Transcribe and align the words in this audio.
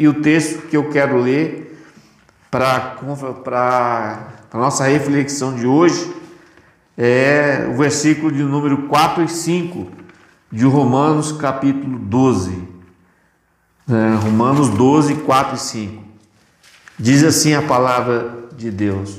E 0.00 0.06
o 0.06 0.22
texto 0.22 0.68
que 0.68 0.76
eu 0.76 0.90
quero 0.90 1.18
ler 1.18 1.76
para 2.52 2.96
a 4.52 4.56
nossa 4.56 4.84
reflexão 4.84 5.56
de 5.56 5.66
hoje 5.66 6.14
é 6.96 7.68
o 7.68 7.76
versículo 7.76 8.30
de 8.30 8.44
número 8.44 8.86
4 8.86 9.24
e 9.24 9.28
5 9.28 9.88
de 10.52 10.64
Romanos, 10.64 11.32
capítulo 11.32 11.98
12. 11.98 12.62
É, 13.90 14.14
Romanos 14.22 14.68
12, 14.68 15.16
4 15.16 15.56
e 15.56 15.58
5. 15.58 16.04
Diz 16.96 17.24
assim 17.24 17.54
a 17.54 17.62
palavra 17.62 18.46
de 18.56 18.70
Deus: 18.70 19.18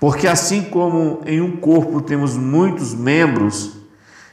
Porque 0.00 0.26
assim 0.26 0.64
como 0.64 1.20
em 1.26 1.42
um 1.42 1.58
corpo 1.58 2.00
temos 2.00 2.34
muitos 2.34 2.94
membros, 2.94 3.76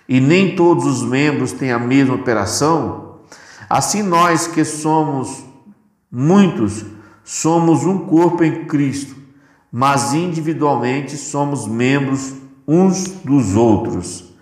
e 0.08 0.22
nem 0.22 0.56
todos 0.56 0.86
os 0.86 1.04
membros 1.04 1.52
têm 1.52 1.74
a 1.74 1.80
mesma 1.80 2.16
operação, 2.16 3.18
assim 3.70 4.02
nós 4.02 4.48
que 4.48 4.64
somos 4.64 5.49
Muitos 6.12 6.86
somos 7.24 7.86
um 7.86 8.00
corpo 8.08 8.44
em 8.44 8.66
Cristo, 8.66 9.16
mas 9.72 10.14
individualmente 10.14 11.16
somos 11.16 11.68
membros 11.68 12.34
uns 12.68 13.08
dos 13.24 13.56
outros. 13.56 14.34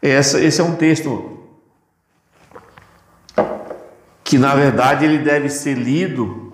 Essa, 0.00 0.40
esse 0.40 0.60
é 0.60 0.64
um 0.64 0.76
texto 0.76 1.38
que, 4.22 4.38
na 4.38 4.54
verdade, 4.54 5.04
ele 5.04 5.18
deve 5.18 5.48
ser 5.48 5.74
lido 5.74 6.52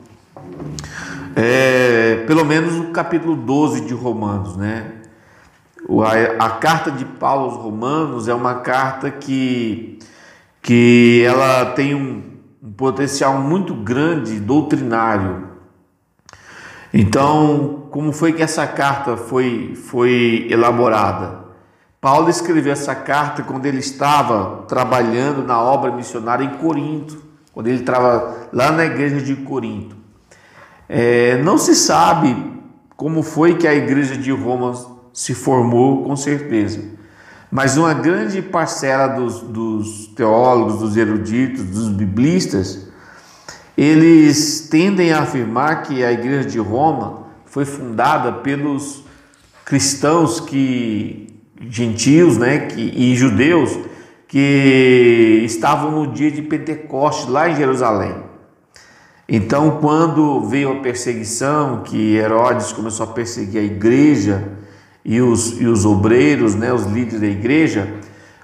é, 1.34 2.24
pelo 2.27 2.46
menos 2.46 2.73
no 2.74 2.87
capítulo 2.93 3.37
12 3.37 3.82
de 3.82 3.93
Romanos, 3.93 4.57
né? 4.57 4.93
A, 6.38 6.46
a 6.46 6.51
carta 6.52 6.91
de 6.91 7.04
Paulo 7.04 7.51
aos 7.51 7.62
Romanos 7.62 8.27
é 8.27 8.34
uma 8.34 8.57
carta 8.57 9.10
que, 9.10 9.98
que 10.62 11.23
ela 11.24 11.66
tem 11.73 11.95
um, 11.95 12.23
um 12.66 12.72
potencial 12.72 13.38
muito 13.38 13.72
grande 13.72 14.40
doutrinário. 14.40 15.50
Então, 16.92 17.86
como 17.92 18.12
foi 18.12 18.32
que 18.32 18.42
essa 18.42 18.66
carta 18.66 19.16
foi, 19.16 19.76
foi 19.76 20.48
elaborada? 20.50 21.46
Paulo 22.00 22.28
escreveu 22.28 22.72
essa 22.72 22.92
carta 22.92 23.44
quando 23.44 23.66
ele 23.66 23.78
estava 23.78 24.64
trabalhando 24.66 25.44
na 25.44 25.60
obra 25.62 25.92
missionária 25.92 26.44
em 26.44 26.56
Corinto, 26.56 27.22
quando 27.52 27.68
ele 27.68 27.80
estava 27.80 28.48
lá 28.52 28.72
na 28.72 28.84
igreja 28.84 29.20
de 29.20 29.37
Corinto. 29.37 29.96
É, 30.88 31.40
não 31.44 31.59
se 31.59 31.74
sabe 31.74 32.37
como 32.96 33.22
foi 33.22 33.54
que 33.54 33.68
a 33.68 33.74
igreja 33.74 34.16
de 34.16 34.32
Roma 34.32 34.74
se 35.12 35.34
formou, 35.34 36.02
com 36.02 36.16
certeza. 36.16 36.96
Mas 37.51 37.77
uma 37.77 37.95
grande 37.95 38.43
parcela 38.43 39.07
dos, 39.07 39.41
dos 39.41 40.09
teólogos, 40.09 40.80
dos 40.80 40.97
eruditos, 40.97 41.65
dos 41.65 41.89
biblistas, 41.89 42.89
eles 43.77 44.69
tendem 44.71 45.13
a 45.13 45.21
afirmar 45.21 45.83
que 45.83 46.02
a 46.05 46.13
igreja 46.13 46.49
de 46.49 46.59
Roma 46.59 47.27
foi 47.45 47.65
fundada 47.65 48.33
pelos 48.33 49.05
cristãos 49.65 50.41
que 50.41 51.27
gentios, 51.71 52.37
né, 52.37 52.67
que, 52.67 52.80
e 52.80 53.15
judeus 53.17 53.79
que 54.29 55.43
estavam 55.45 55.91
no 55.91 56.13
dia 56.13 56.30
de 56.30 56.43
Pentecostes 56.43 57.29
lá 57.29 57.49
em 57.49 57.57
Jerusalém. 57.57 58.15
Então, 59.29 59.79
quando 59.80 60.43
veio 60.49 60.73
a 60.73 60.80
perseguição, 60.80 61.83
que 61.83 62.15
Herodes 62.15 62.73
começou 62.73 63.05
a 63.05 63.13
perseguir 63.13 63.61
a 63.61 63.65
igreja, 63.65 64.56
e 65.09 65.21
os, 65.22 65.60
e 65.60 65.66
os 65.66 65.87
obreiros, 65.87 66.56
né, 66.56 66.72
os 66.72 66.84
líderes 66.84 67.21
da 67.21 67.28
igreja, 67.28 67.88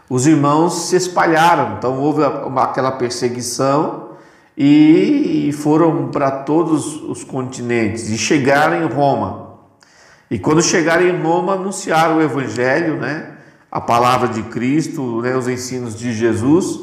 os 0.09 0.29
irmãos 0.29 0.87
se 0.87 0.95
espalharam. 0.95 1.77
Então 1.77 1.99
houve 1.99 2.23
uma, 2.23 2.63
aquela 2.63 2.93
perseguição 2.93 4.11
e, 4.57 5.49
e 5.49 5.53
foram 5.53 6.09
para 6.13 6.31
todos 6.31 7.03
os 7.03 7.25
continentes 7.25 8.09
e 8.11 8.17
chegaram 8.17 8.81
em 8.81 8.87
Roma. 8.87 9.55
E 10.31 10.39
quando 10.39 10.63
chegaram 10.63 11.05
em 11.05 11.21
Roma, 11.21 11.55
anunciaram 11.55 12.19
o 12.19 12.23
Evangelho, 12.23 12.97
né, 12.97 13.33
a 13.71 13.81
palavra 13.81 14.29
de 14.29 14.45
Cristo, 14.45 15.21
né, 15.21 15.37
os 15.37 15.49
ensinos 15.49 15.99
de 15.99 16.13
Jesus, 16.13 16.79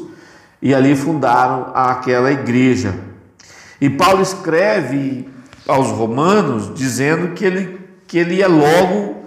e 0.60 0.74
ali 0.74 0.94
fundaram 0.94 1.72
aquela 1.74 2.30
igreja. 2.30 2.94
E 3.80 3.88
Paulo 3.88 4.20
escreve 4.20 5.26
aos 5.66 5.88
romanos 5.88 6.74
dizendo 6.74 7.28
que 7.28 7.46
ele, 7.46 7.80
que 8.06 8.18
ele 8.18 8.34
ia 8.34 8.48
logo 8.48 9.19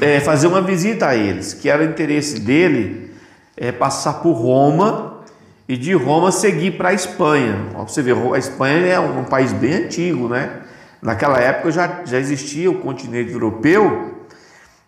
é, 0.00 0.20
fazer 0.20 0.46
uma 0.46 0.62
visita 0.62 1.08
a 1.08 1.16
eles, 1.16 1.52
que 1.52 1.68
era 1.68 1.82
o 1.82 1.86
interesse 1.86 2.40
dele 2.40 3.10
é, 3.56 3.72
passar 3.72 4.14
por 4.14 4.32
Roma 4.32 5.20
e 5.68 5.76
de 5.76 5.92
Roma 5.94 6.30
seguir 6.30 6.72
para 6.72 6.90
a 6.90 6.92
Espanha. 6.92 7.56
Você 7.86 8.02
vê, 8.02 8.12
a 8.12 8.38
Espanha 8.38 8.86
é 8.86 9.00
um 9.00 9.24
país 9.24 9.52
bem 9.52 9.74
antigo, 9.74 10.28
né? 10.28 10.60
Naquela 11.02 11.38
época 11.38 11.70
já, 11.70 12.02
já 12.04 12.18
existia 12.18 12.70
o 12.70 12.76
continente 12.76 13.32
europeu, 13.32 14.14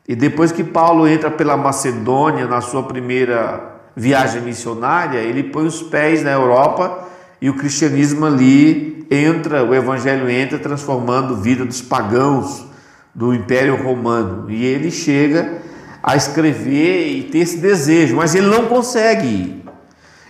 e 0.07 0.17
depois 0.17 0.51
que 0.51 0.65
Paulo 0.65 1.07
entra 1.07 1.31
pela 1.31 1.57
Macedônia 1.57 2.47
na 2.47 2.63
sua 2.63 2.83
primeira 2.83 3.77
viagem 3.95 4.41
missionária, 4.41 5.19
ele 5.19 5.43
põe 5.43 5.67
os 5.67 5.83
pés 5.83 6.23
na 6.23 6.31
Europa 6.31 7.07
e 7.43 7.51
o 7.51 7.55
cristianismo 7.55 8.25
ali 8.25 9.07
entra, 9.11 9.63
o 9.63 9.75
evangelho 9.75 10.31
entra 10.31 10.59
transformando 10.59 11.35
a 11.35 11.37
vida 11.37 11.65
dos 11.65 11.83
pagãos 11.83 12.68
do 13.15 13.35
Império 13.35 13.77
Romano. 13.83 14.51
E 14.51 14.65
ele 14.65 14.91
chega 14.91 15.59
a 16.03 16.17
escrever 16.17 17.09
e 17.09 17.23
ter 17.25 17.39
esse 17.39 17.59
desejo, 17.59 18.17
mas 18.17 18.35
ele 18.35 18.47
não 18.47 18.67
consegue 18.67 19.27
ir. 19.27 19.65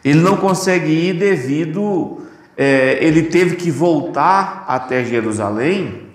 Ele 0.05 0.21
não 0.21 0.37
consegue 0.37 0.91
ir 0.91 1.15
devido. 1.15 2.19
É, 2.57 2.99
ele 3.01 3.25
teve 3.25 3.57
que 3.57 3.71
voltar 3.71 4.65
até 4.67 5.05
Jerusalém. 5.05 6.09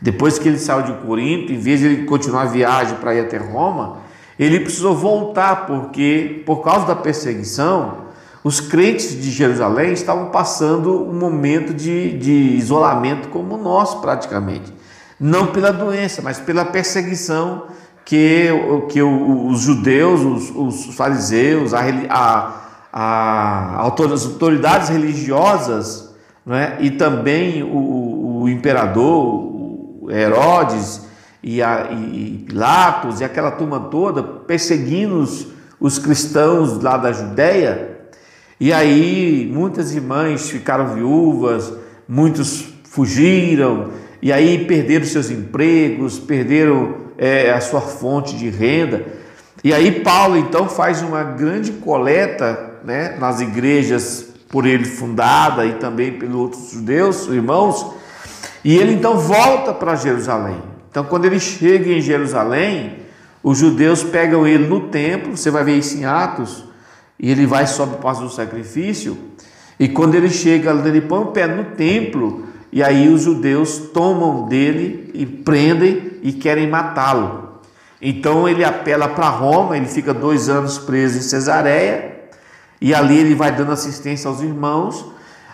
Depois 0.00 0.38
que 0.38 0.48
ele 0.48 0.58
saiu 0.58 0.82
de 0.82 0.92
Corinto, 1.04 1.52
em 1.52 1.58
vez 1.58 1.80
de 1.80 1.86
ele 1.86 2.04
continuar 2.04 2.42
a 2.42 2.46
viagem 2.46 2.96
para 2.96 3.14
ir 3.14 3.20
até 3.20 3.36
Roma, 3.36 3.98
ele 4.38 4.60
precisou 4.60 4.96
voltar, 4.96 5.66
porque 5.66 6.42
por 6.46 6.62
causa 6.62 6.86
da 6.86 6.96
perseguição, 6.96 8.06
os 8.42 8.60
crentes 8.60 9.20
de 9.20 9.30
Jerusalém 9.30 9.92
estavam 9.92 10.30
passando 10.30 11.06
um 11.06 11.12
momento 11.12 11.74
de, 11.74 12.16
de 12.16 12.32
isolamento 12.32 13.28
como 13.28 13.58
nós, 13.58 13.94
praticamente 13.96 14.79
não 15.20 15.48
pela 15.48 15.70
doença, 15.70 16.22
mas 16.22 16.38
pela 16.40 16.64
perseguição 16.64 17.64
que, 18.06 18.48
que 18.88 19.02
os 19.02 19.60
judeus, 19.60 20.20
os, 20.22 20.50
os 20.50 20.94
fariseus, 20.96 21.74
a, 21.74 21.82
a, 22.08 22.60
a, 22.90 23.86
as 23.86 24.24
autoridades 24.24 24.88
religiosas 24.88 26.14
né, 26.44 26.78
e 26.80 26.90
também 26.90 27.62
o, 27.62 28.40
o 28.42 28.48
imperador 28.48 30.10
Herodes 30.10 31.02
e, 31.42 31.62
a, 31.62 31.90
e 31.92 32.44
Pilatos 32.48 33.20
e 33.20 33.24
aquela 33.24 33.50
turma 33.50 33.78
toda 33.78 34.22
perseguindo 34.22 35.18
os, 35.18 35.48
os 35.78 35.98
cristãos 35.98 36.82
lá 36.82 36.96
da 36.96 37.12
Judéia. 37.12 37.98
E 38.58 38.72
aí 38.72 39.50
muitas 39.52 39.94
irmãs 39.94 40.50
ficaram 40.50 40.94
viúvas, 40.94 41.72
muitos 42.08 42.64
fugiram, 42.84 43.90
e 44.22 44.32
aí 44.32 44.64
perderam 44.66 45.04
seus 45.04 45.30
empregos, 45.30 46.18
perderam 46.18 46.96
é, 47.16 47.50
a 47.50 47.60
sua 47.60 47.80
fonte 47.80 48.36
de 48.36 48.48
renda. 48.50 49.04
E 49.62 49.72
aí 49.72 50.00
Paulo 50.00 50.36
então 50.36 50.68
faz 50.68 51.02
uma 51.02 51.22
grande 51.22 51.72
coleta 51.72 52.70
né, 52.84 53.16
nas 53.18 53.40
igrejas 53.40 54.26
por 54.48 54.66
ele 54.66 54.84
fundada 54.84 55.64
e 55.64 55.74
também 55.74 56.12
pelos 56.12 56.34
outros 56.34 56.72
judeus, 56.72 57.28
irmãos, 57.28 57.94
e 58.64 58.76
ele 58.76 58.94
então 58.94 59.18
volta 59.18 59.72
para 59.72 59.94
Jerusalém. 59.94 60.56
Então 60.90 61.04
quando 61.04 61.24
ele 61.24 61.38
chega 61.38 61.90
em 61.90 62.00
Jerusalém, 62.00 62.98
os 63.42 63.58
judeus 63.58 64.02
pegam 64.02 64.46
ele 64.46 64.66
no 64.66 64.88
templo, 64.88 65.36
você 65.36 65.50
vai 65.50 65.64
ver 65.64 65.76
isso 65.76 65.96
em 65.96 66.04
Atos, 66.04 66.64
e 67.18 67.30
ele 67.30 67.46
vai 67.46 67.66
sobe 67.66 67.94
o 67.94 67.98
passo 67.98 68.22
do 68.22 68.30
sacrifício, 68.30 69.16
e 69.78 69.88
quando 69.88 70.14
ele 70.14 70.28
chega, 70.28 70.72
ele 70.72 71.00
põe 71.00 71.20
o 71.20 71.26
pé 71.26 71.46
no 71.46 71.64
templo, 71.76 72.49
e 72.72 72.82
aí 72.82 73.08
os 73.08 73.22
judeus 73.22 73.78
tomam 73.92 74.46
dele 74.46 75.10
e 75.14 75.26
prendem 75.26 76.12
e 76.22 76.32
querem 76.32 76.68
matá-lo. 76.68 77.60
Então 78.00 78.48
ele 78.48 78.64
apela 78.64 79.08
para 79.08 79.28
Roma, 79.28 79.76
ele 79.76 79.86
fica 79.86 80.14
dois 80.14 80.48
anos 80.48 80.78
preso 80.78 81.18
em 81.18 81.22
Cesareia, 81.22 82.20
e 82.80 82.94
ali 82.94 83.18
ele 83.18 83.34
vai 83.34 83.52
dando 83.52 83.72
assistência 83.72 84.28
aos 84.28 84.40
irmãos. 84.40 85.04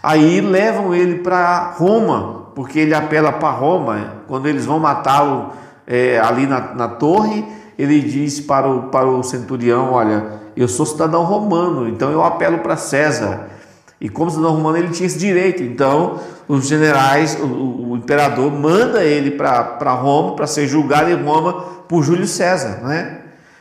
Aí 0.03 0.41
levam 0.41 0.95
ele 0.95 1.17
para 1.17 1.73
Roma, 1.77 2.47
porque 2.55 2.79
ele 2.79 2.95
apela 2.95 3.33
para 3.33 3.51
Roma. 3.51 4.23
Quando 4.29 4.47
eles 4.47 4.65
vão 4.65 4.79
matá-lo 4.79 5.53
é, 5.87 6.21
ali 6.21 6.47
na, 6.47 6.75
na 6.75 6.89
torre, 6.89 7.45
ele 7.79 8.01
diz 8.01 8.39
para 8.41 8.69
o, 8.69 8.85
para 8.85 9.07
o 9.07 9.23
centurião: 9.25 9.93
Olha, 9.93 10.41
eu 10.57 10.69
sou 10.69 10.87
cidadão 10.87 11.25
romano, 11.25 11.89
então 11.89 12.11
eu 12.13 12.23
apelo 12.23 12.59
para 12.59 12.77
César. 12.77 13.56
E 14.01 14.09
como 14.09 14.31
cidadão 14.31 14.53
romano 14.53 14.77
ele 14.77 14.91
tinha 14.91 15.07
esse 15.07 15.19
direito. 15.19 15.63
Então, 15.63 16.21
os 16.47 16.69
generais, 16.69 17.39
o, 17.41 17.91
o 17.91 17.97
imperador 17.97 18.53
manda 18.53 19.03
ele 19.03 19.31
para 19.31 19.93
Roma 19.93 20.37
para 20.37 20.47
ser 20.47 20.67
julgado 20.67 21.11
em 21.11 21.23
Roma 21.23 21.53
por 21.89 22.03
Júlio 22.03 22.27
César, 22.27 22.81
né? 22.83 23.21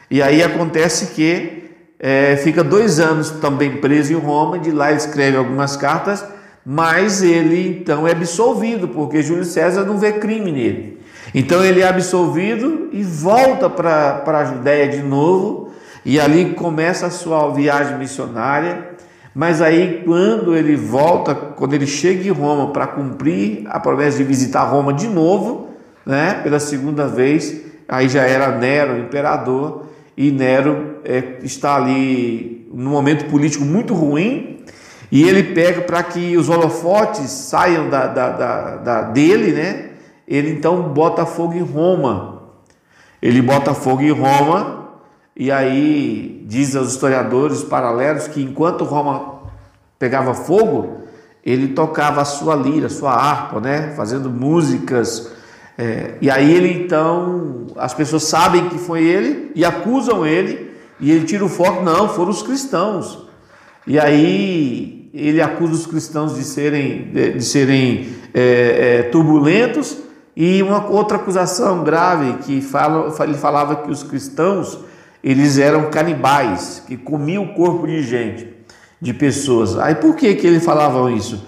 E 0.10 0.22
aí 0.22 0.44
acontece 0.44 1.08
que 1.14 1.72
é, 2.00 2.36
fica 2.38 2.64
dois 2.64 3.00
anos 3.00 3.32
também 3.32 3.78
preso 3.78 4.14
em 4.14 4.18
Roma. 4.18 4.60
De 4.60 4.72
lá 4.72 4.90
ele 4.90 4.98
escreve 4.98 5.38
algumas 5.38 5.78
cartas, 5.78 6.24
mas 6.66 7.24
ele 7.24 7.80
então 7.80 8.08
é 8.08 8.12
absolvido, 8.12 8.88
porque 8.90 9.24
Júlio 9.24 9.46
César 9.46 9.84
não 9.84 9.98
vê 9.98 10.14
crime 10.14 10.52
nele. 10.52 11.00
Então 11.34 11.64
ele 11.64 11.82
é 11.82 11.88
absolvido 11.88 12.90
e 12.92 13.04
volta 13.04 13.70
para 13.70 14.24
a 14.26 14.46
Judéia 14.46 14.88
de 14.88 15.02
novo, 15.02 15.72
e 16.04 16.20
ali 16.20 16.54
começa 16.54 17.08
a 17.08 17.10
sua 17.10 17.50
viagem 17.50 17.98
missionária. 17.98 18.94
Mas 19.36 19.62
aí, 19.62 20.02
quando 20.06 20.56
ele 20.56 20.78
volta, 20.78 21.36
quando 21.36 21.74
ele 21.74 21.86
chega 21.86 22.26
em 22.26 22.32
Roma 22.32 22.72
para 22.72 22.88
cumprir 22.88 23.64
a 23.68 23.82
promessa 23.82 24.18
de 24.18 24.24
visitar 24.24 24.64
Roma 24.64 24.94
de 24.94 25.10
novo, 25.10 25.72
né, 26.06 26.40
pela 26.42 26.58
segunda 26.58 27.06
vez, 27.06 27.62
aí 27.86 28.08
já 28.08 28.22
era 28.22 28.58
Nero, 28.58 28.98
imperador, 28.98 29.88
e 30.16 30.32
Nero 30.32 31.00
é, 31.04 31.40
está 31.44 31.76
ali 31.76 32.66
num 32.74 32.92
momento 32.92 33.26
político 33.26 33.66
muito 33.66 33.94
ruim, 33.94 34.64
e 35.12 35.28
ele 35.28 35.44
pega 35.54 35.82
para 35.82 36.02
que 36.02 36.38
os 36.38 36.48
holofotes 36.48 37.30
saiam 37.30 37.90
da, 37.90 38.08
da, 38.08 38.30
da, 38.30 38.76
da, 38.78 39.02
dele, 39.02 39.52
né? 39.52 39.90
Ele 40.26 40.50
então 40.50 40.82
bota 40.82 41.26
fogo 41.26 41.54
em 41.54 41.62
Roma. 41.62 42.42
Ele 43.22 43.42
bota 43.42 43.74
fogo 43.74 44.02
em 44.02 44.12
Roma, 44.12 44.85
e 45.36 45.52
aí 45.52 46.44
diz 46.48 46.76
aos 46.76 46.92
historiadores 46.92 47.64
paralelos 47.64 48.28
que 48.28 48.42
enquanto 48.42 48.84
Roma 48.84 49.42
pegava 50.00 50.34
fogo, 50.34 51.04
ele 51.44 51.70
tocava 51.70 52.22
a 52.22 52.26
sua 52.26 52.56
lira, 52.56 52.88
a 52.88 52.90
sua 52.90 53.14
harpa, 53.14 53.60
né? 53.60 53.94
Fazendo 53.96 54.30
músicas 54.30 55.32
é, 55.78 56.16
e 56.22 56.30
aí 56.30 56.54
ele 56.54 56.72
então, 56.72 57.68
as 57.76 57.94
pessoas 57.94 58.24
sabem 58.24 58.70
que 58.70 58.78
foi 58.78 59.04
ele 59.04 59.52
e 59.54 59.66
acusam 59.66 60.26
ele, 60.26 60.72
e 61.00 61.12
ele 61.12 61.26
tira 61.26 61.44
o 61.44 61.50
foco, 61.50 61.84
não, 61.84 62.08
foram 62.08 62.30
os 62.30 62.42
cristãos. 62.42 63.28
E 63.86 64.00
aí 64.00 65.10
ele 65.14 65.42
acusa 65.42 65.74
os 65.74 65.86
cristãos 65.86 66.36
de 66.36 66.44
serem, 66.44 67.12
de, 67.12 67.34
de 67.34 67.44
serem 67.44 68.08
é, 68.34 69.00
é, 69.00 69.04
turbulentos, 69.04 69.98
e 70.36 70.62
uma 70.62 70.90
outra 70.90 71.18
acusação 71.18 71.84
grave 71.84 72.44
que 72.44 72.62
fala, 72.62 73.14
ele 73.24 73.36
falava 73.36 73.78
que 73.78 73.92
os 73.92 74.04
cristãos 74.04 74.80
eles 75.25 75.57
eram 75.57 75.89
canibais, 75.89 76.81
que 76.88 76.95
comiam 76.95 77.44
o 77.44 77.54
corpo 77.54 77.86
de 77.86 78.01
gente, 78.01 78.48
de 79.01 79.13
pessoas. 79.13 79.77
Aí 79.77 79.95
por 79.95 80.16
que, 80.16 80.36
que 80.36 80.48
ele 80.48 80.62
falava 80.62 81.12
isso? 81.12 81.44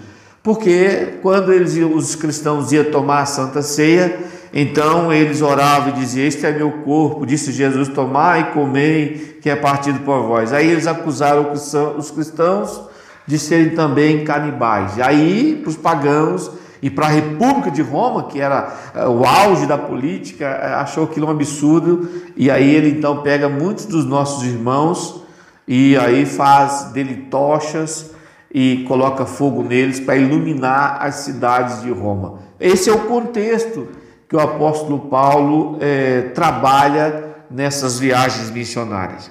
porque 0.48 1.18
quando 1.20 1.52
eles, 1.52 1.76
os 1.76 2.14
cristãos 2.14 2.72
iam 2.72 2.84
tomar 2.84 3.20
a 3.20 3.26
Santa 3.26 3.60
Ceia, 3.60 4.18
então 4.50 5.12
eles 5.12 5.42
oravam 5.42 5.90
e 5.90 5.92
diziam: 6.00 6.26
Este 6.26 6.46
é 6.46 6.52
meu 6.52 6.70
corpo, 6.70 7.26
disse 7.26 7.52
Jesus: 7.52 7.88
Tomai 7.88 8.40
e 8.40 8.44
comei, 8.54 9.38
que 9.42 9.50
é 9.50 9.54
partido 9.54 10.00
por 10.00 10.22
vós. 10.22 10.50
Aí 10.50 10.70
eles 10.70 10.86
acusaram 10.86 11.52
os 11.52 12.10
cristãos 12.10 12.80
de 13.26 13.38
serem 13.38 13.74
também 13.74 14.24
canibais. 14.24 14.96
E 14.96 15.02
aí, 15.02 15.60
para 15.62 15.68
os 15.68 15.76
pagãos 15.76 16.50
e 16.80 16.88
para 16.88 17.06
a 17.06 17.10
República 17.10 17.70
de 17.70 17.82
Roma, 17.82 18.24
que 18.24 18.40
era 18.40 18.72
eh, 18.94 19.06
o 19.06 19.24
auge 19.24 19.66
da 19.66 19.76
política, 19.76 20.44
eh, 20.44 20.74
achou 20.74 21.04
aquilo 21.04 21.26
um 21.26 21.30
absurdo. 21.30 22.08
E 22.36 22.50
aí 22.50 22.74
ele 22.74 22.90
então 22.90 23.22
pega 23.22 23.48
muitos 23.48 23.86
dos 23.86 24.04
nossos 24.04 24.44
irmãos 24.44 25.22
e 25.66 25.96
aí 25.96 26.24
faz 26.24 26.84
dele 26.92 27.26
tochas 27.30 28.12
e 28.52 28.84
coloca 28.86 29.26
fogo 29.26 29.62
neles 29.62 30.00
para 30.00 30.16
iluminar 30.16 30.98
as 31.00 31.16
cidades 31.16 31.82
de 31.82 31.90
Roma. 31.90 32.38
Esse 32.60 32.88
é 32.88 32.92
o 32.92 33.00
contexto 33.00 33.88
que 34.28 34.36
o 34.36 34.40
apóstolo 34.40 35.00
Paulo 35.08 35.78
é, 35.80 36.22
trabalha 36.34 37.36
nessas 37.50 37.98
viagens 37.98 38.50
missionárias. 38.50 39.30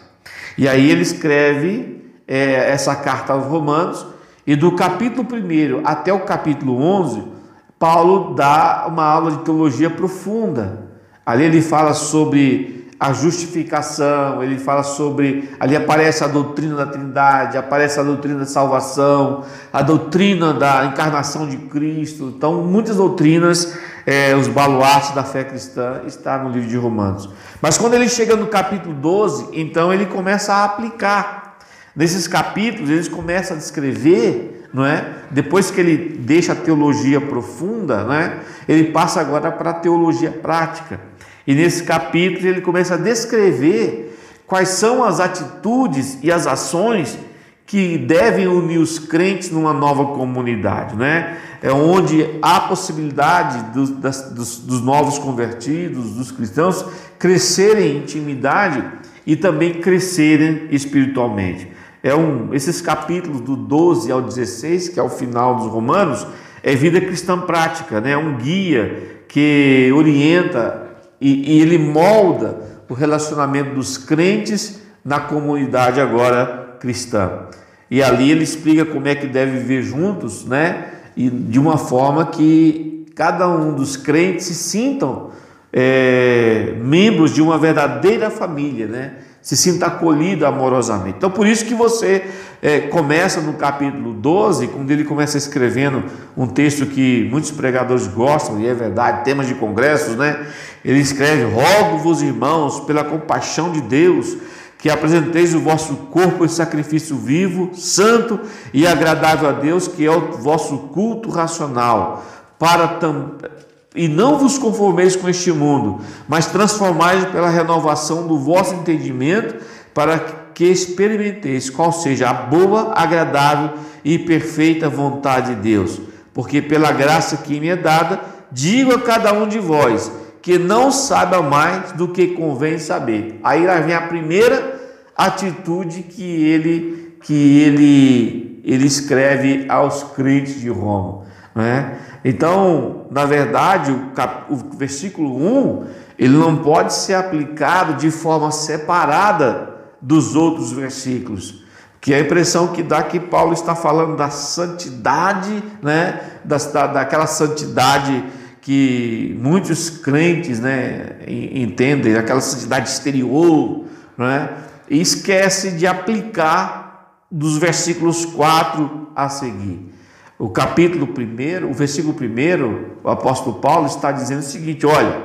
E 0.57 0.67
aí 0.67 0.89
ele 0.89 1.01
escreve 1.01 2.11
é, 2.27 2.71
essa 2.71 2.95
carta 2.95 3.33
aos 3.33 3.45
Romanos, 3.45 4.05
e 4.45 4.55
do 4.55 4.71
capítulo 4.71 5.27
1 5.29 5.81
até 5.85 6.13
o 6.13 6.21
capítulo 6.21 6.81
11, 6.81 7.36
Paulo 7.79 8.33
dá 8.33 8.85
uma 8.87 9.03
aula 9.03 9.31
de 9.31 9.37
teologia 9.39 9.89
profunda. 9.89 10.87
Ali 11.25 11.43
ele 11.43 11.61
fala 11.61 11.93
sobre 11.93 12.77
a 12.99 13.13
justificação, 13.13 14.41
ele 14.41 14.57
fala 14.57 14.81
sobre. 14.81 15.49
Ali 15.59 15.75
aparece 15.75 16.23
a 16.23 16.27
doutrina 16.27 16.75
da 16.75 16.85
Trindade, 16.87 17.57
aparece 17.57 17.99
a 17.99 18.03
doutrina 18.03 18.39
da 18.39 18.45
salvação, 18.45 19.43
a 19.71 19.81
doutrina 19.83 20.53
da 20.53 20.85
encarnação 20.85 21.47
de 21.47 21.57
Cristo. 21.57 22.33
Então, 22.35 22.63
muitas 22.63 22.95
doutrinas, 22.95 23.77
é, 24.05 24.35
os 24.35 24.47
baluartes 24.47 25.11
da 25.11 25.23
fé 25.23 25.43
cristã, 25.43 26.01
está 26.07 26.39
no 26.39 26.49
livro 26.49 26.67
de 26.67 26.77
Romanos. 26.77 27.29
Mas 27.61 27.77
quando 27.77 27.93
ele 27.93 28.09
chega 28.09 28.35
no 28.35 28.47
capítulo 28.47 28.95
12, 28.95 29.49
então 29.53 29.93
ele 29.93 30.07
começa 30.07 30.53
a 30.53 30.65
aplicar. 30.65 31.57
Nesses 31.95 32.27
capítulos, 32.27 32.89
ele 32.89 33.09
começa 33.09 33.53
a 33.53 33.57
descrever, 33.57 34.56
não 34.73 34.85
é? 34.85 35.05
Depois 35.31 35.71
que 35.71 35.79
ele 35.79 36.17
deixa 36.19 36.53
a 36.53 36.55
teologia 36.55 37.19
profunda, 37.19 38.03
né? 38.03 38.39
Ele 38.67 38.85
passa 38.85 39.21
agora 39.21 39.51
para 39.51 39.71
a 39.71 39.73
teologia 39.73 40.31
prática. 40.31 40.99
E 41.45 41.55
nesse 41.55 41.83
capítulo 41.83 42.47
ele 42.47 42.61
começa 42.61 42.95
a 42.95 42.97
descrever 42.97 44.17
quais 44.45 44.69
são 44.69 45.03
as 45.03 45.19
atitudes 45.19 46.19
e 46.21 46.31
as 46.31 46.45
ações 46.45 47.17
que 47.65 47.97
devem 47.97 48.47
unir 48.47 48.77
os 48.77 48.97
crentes 48.97 49.51
numa 49.51 49.73
nova 49.73 50.05
comunidade, 50.15 50.95
né? 50.95 51.37
É 51.61 51.71
onde 51.71 52.25
há 52.41 52.61
possibilidade 52.61 53.73
dos, 53.73 53.89
das, 53.89 54.31
dos, 54.31 54.59
dos 54.59 54.81
novos 54.81 55.19
convertidos, 55.19 56.13
dos 56.13 56.31
cristãos, 56.31 56.85
crescerem 57.19 57.91
em 57.91 57.97
intimidade 57.97 58.83
e 59.25 59.35
também 59.35 59.81
crescerem 59.81 60.67
espiritualmente. 60.71 61.67
É 62.03 62.15
um, 62.15 62.53
esses 62.53 62.79
capítulos 62.81 63.41
do 63.41 63.55
12 63.55 64.11
ao 64.11 64.21
16, 64.21 64.89
que 64.89 64.99
é 64.99 65.03
o 65.03 65.09
final 65.09 65.55
dos 65.55 65.67
Romanos, 65.67 66.25
é 66.63 66.75
vida 66.75 66.99
cristã 67.01 67.39
prática, 67.39 67.99
né? 68.01 68.11
É 68.11 68.17
um 68.17 68.37
guia 68.37 69.23
que 69.27 69.91
orienta 69.95 70.87
e, 71.19 71.55
e 71.55 71.61
ele 71.61 71.77
molda 71.77 72.57
o 72.89 72.93
relacionamento 72.93 73.75
dos 73.75 73.97
crentes 73.97 74.81
na 75.03 75.19
comunidade 75.19 75.99
agora 75.99 76.77
cristã. 76.79 77.47
E 77.89 78.03
ali 78.03 78.31
ele 78.31 78.43
explica 78.43 78.85
como 78.85 79.07
é 79.07 79.15
que 79.15 79.27
deve 79.27 79.59
viver 79.59 79.81
juntos, 79.81 80.45
né? 80.45 80.87
E 81.15 81.29
de 81.29 81.59
uma 81.59 81.77
forma 81.77 82.25
que 82.27 83.05
cada 83.15 83.47
um 83.47 83.73
dos 83.73 83.97
crentes 83.97 84.45
se 84.45 84.53
sintam 84.53 85.31
é, 85.71 86.75
membros 86.81 87.33
de 87.33 87.41
uma 87.41 87.57
verdadeira 87.57 88.29
família, 88.29 88.87
né? 88.87 89.13
Se 89.47 89.55
sinta 89.55 89.85
acolhido 89.85 90.45
amorosamente. 90.45 91.15
Então, 91.19 91.31
por 91.31 91.47
isso 91.47 91.63
que 91.63 91.73
você 91.73 92.21
é, 92.61 92.81
começa 92.81 93.39
no 93.39 93.53
capítulo 93.53 94.11
12, 94.11 94.67
quando 94.67 94.91
ele 94.91 95.05
começa 95.05 95.37
escrevendo 95.37 96.03
um 96.35 96.45
texto 96.45 96.85
que 96.85 97.25
muitos 97.31 97.51
pregadores 97.51 98.07
gostam, 98.07 98.59
e 98.59 98.67
é 98.67 98.73
verdade, 98.73 99.23
temas 99.23 99.47
de 99.47 99.55
congressos, 99.55 100.17
né? 100.17 100.45
Ele 100.83 100.99
escreve: 100.99 101.45
Rogo-vos, 101.45 102.21
irmãos, 102.21 102.81
pela 102.81 103.05
compaixão 103.05 103.71
de 103.71 103.79
Deus, 103.79 104.35
que 104.77 104.89
apresenteis 104.89 105.55
o 105.55 105.61
vosso 105.61 105.95
corpo 106.11 106.43
em 106.43 106.49
sacrifício 106.49 107.15
vivo, 107.15 107.71
santo 107.73 108.41
e 108.73 108.85
agradável 108.85 109.47
a 109.47 109.53
Deus, 109.53 109.87
que 109.87 110.05
é 110.05 110.11
o 110.11 110.33
vosso 110.33 110.77
culto 110.89 111.29
racional, 111.29 112.21
para 112.59 112.85
também 112.85 113.56
e 113.95 114.07
não 114.07 114.37
vos 114.37 114.57
conformeis 114.57 115.15
com 115.15 115.27
este 115.27 115.51
mundo, 115.51 116.01
mas 116.27 116.47
transformai 116.47 117.31
pela 117.31 117.49
renovação 117.49 118.27
do 118.27 118.37
vosso 118.37 118.75
entendimento, 118.75 119.55
para 119.93 120.19
que 120.53 120.65
experimenteis 120.65 121.69
qual 121.69 121.91
seja 121.91 122.29
a 122.29 122.33
boa, 122.33 122.93
agradável 122.95 123.71
e 124.03 124.17
perfeita 124.17 124.89
vontade 124.89 125.55
de 125.55 125.61
Deus. 125.61 126.01
Porque 126.33 126.61
pela 126.61 126.91
graça 126.91 127.37
que 127.37 127.59
me 127.59 127.69
é 127.69 127.75
dada, 127.75 128.21
digo 128.51 128.93
a 128.93 129.01
cada 129.01 129.33
um 129.33 129.47
de 129.47 129.59
vós 129.59 130.11
que 130.41 130.57
não 130.57 130.91
saiba 130.91 131.41
mais 131.41 131.91
do 131.91 132.07
que 132.07 132.27
convém 132.27 132.77
saber. 132.77 133.39
Aí 133.43 133.65
vem 133.81 133.93
a 133.93 134.01
primeira 134.01 134.79
atitude 135.15 136.03
que 136.03 136.23
ele 136.23 137.17
que 137.23 137.59
ele 137.59 138.61
ele 138.63 138.85
escreve 138.85 139.65
aos 139.69 140.03
crentes 140.03 140.59
de 140.59 140.69
Roma, 140.69 141.23
não 141.57 141.63
é? 141.63 141.97
Então, 142.23 143.07
na 143.09 143.25
verdade, 143.25 143.91
o, 143.91 144.11
cap, 144.11 144.53
o 144.53 144.77
versículo 144.77 145.35
1, 145.35 145.85
ele 146.19 146.37
não 146.37 146.57
pode 146.57 146.93
ser 146.93 147.15
aplicado 147.15 147.95
de 147.95 148.11
forma 148.11 148.51
separada 148.51 149.73
dos 149.99 150.35
outros 150.35 150.71
versículos. 150.71 151.63
Que 151.99 152.13
a 152.13 152.19
impressão 152.19 152.67
que 152.67 152.83
dá 152.83 153.01
que 153.01 153.19
Paulo 153.19 153.53
está 153.53 153.73
falando 153.73 154.15
da 154.15 154.29
santidade, 154.29 155.63
né? 155.81 156.21
Da, 156.45 156.57
da, 156.57 156.87
daquela 156.87 157.25
santidade 157.25 158.23
que 158.61 159.35
muitos 159.41 159.89
crentes 159.89 160.59
né, 160.59 161.17
entendem, 161.27 162.15
aquela 162.15 162.41
santidade 162.41 162.87
exterior, 162.87 163.85
né? 164.15 164.49
e 164.87 165.01
esquece 165.01 165.71
de 165.71 165.87
aplicar 165.87 167.23
dos 167.31 167.57
versículos 167.57 168.25
4 168.25 169.07
a 169.15 169.27
seguir. 169.27 169.96
O 170.39 170.49
capítulo 170.49 171.07
1, 171.07 171.67
o 171.67 171.73
versículo 171.73 172.15
1, 172.15 172.99
o 173.03 173.09
apóstolo 173.09 173.55
Paulo 173.55 173.87
está 173.87 174.11
dizendo 174.11 174.39
o 174.39 174.43
seguinte: 174.43 174.85
olha, 174.85 175.19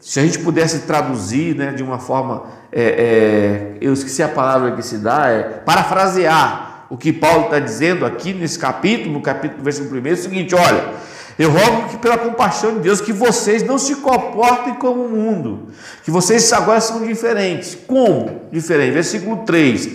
se 0.00 0.18
a 0.18 0.22
gente 0.22 0.38
pudesse 0.38 0.80
traduzir 0.80 1.54
né, 1.54 1.72
de 1.72 1.82
uma 1.82 1.98
forma, 1.98 2.44
é, 2.72 2.82
é, 2.82 3.76
eu 3.78 3.92
esqueci 3.92 4.22
a 4.22 4.28
palavra 4.28 4.72
que 4.72 4.82
se 4.82 4.96
dá, 4.96 5.28
é 5.28 5.42
parafrasear 5.42 6.86
o 6.88 6.96
que 6.96 7.12
Paulo 7.12 7.44
está 7.44 7.58
dizendo 7.58 8.06
aqui 8.06 8.32
nesse 8.32 8.58
capítulo, 8.58 9.12
no 9.12 9.20
capítulo 9.20 9.62
versículo 9.62 10.00
1, 10.00 10.06
é 10.06 10.12
o 10.12 10.16
seguinte: 10.16 10.54
olha, 10.54 10.94
eu 11.38 11.50
rogo 11.50 11.90
que 11.90 11.98
pela 11.98 12.16
compaixão 12.16 12.76
de 12.76 12.80
Deus 12.80 13.02
que 13.02 13.12
vocês 13.12 13.62
não 13.62 13.76
se 13.76 13.96
comportem 13.96 14.74
como 14.76 15.04
o 15.04 15.10
mundo, 15.10 15.68
que 16.04 16.10
vocês 16.10 16.50
agora 16.54 16.80
são 16.80 17.04
diferentes. 17.04 17.76
Como? 17.86 18.48
Diferente. 18.50 18.92
Versículo 18.92 19.44
3. 19.44 19.90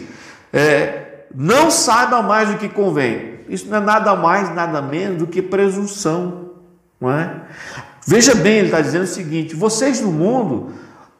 É, 0.53 1.03
não 1.33 1.71
saibam 1.71 2.21
mais 2.21 2.51
o 2.51 2.57
que 2.57 2.69
convém. 2.69 3.36
Isso 3.49 3.67
não 3.67 3.77
é 3.77 3.81
nada 3.81 4.15
mais, 4.15 4.53
nada 4.53 4.81
menos 4.81 5.17
do 5.19 5.27
que 5.27 5.41
presunção. 5.41 6.51
Não 6.99 7.11
é? 7.11 7.41
Veja 8.05 8.33
bem, 8.35 8.57
ele 8.57 8.67
está 8.67 8.81
dizendo 8.81 9.03
o 9.03 9.07
seguinte: 9.07 9.55
vocês 9.55 10.01
no 10.01 10.11
mundo, 10.11 10.71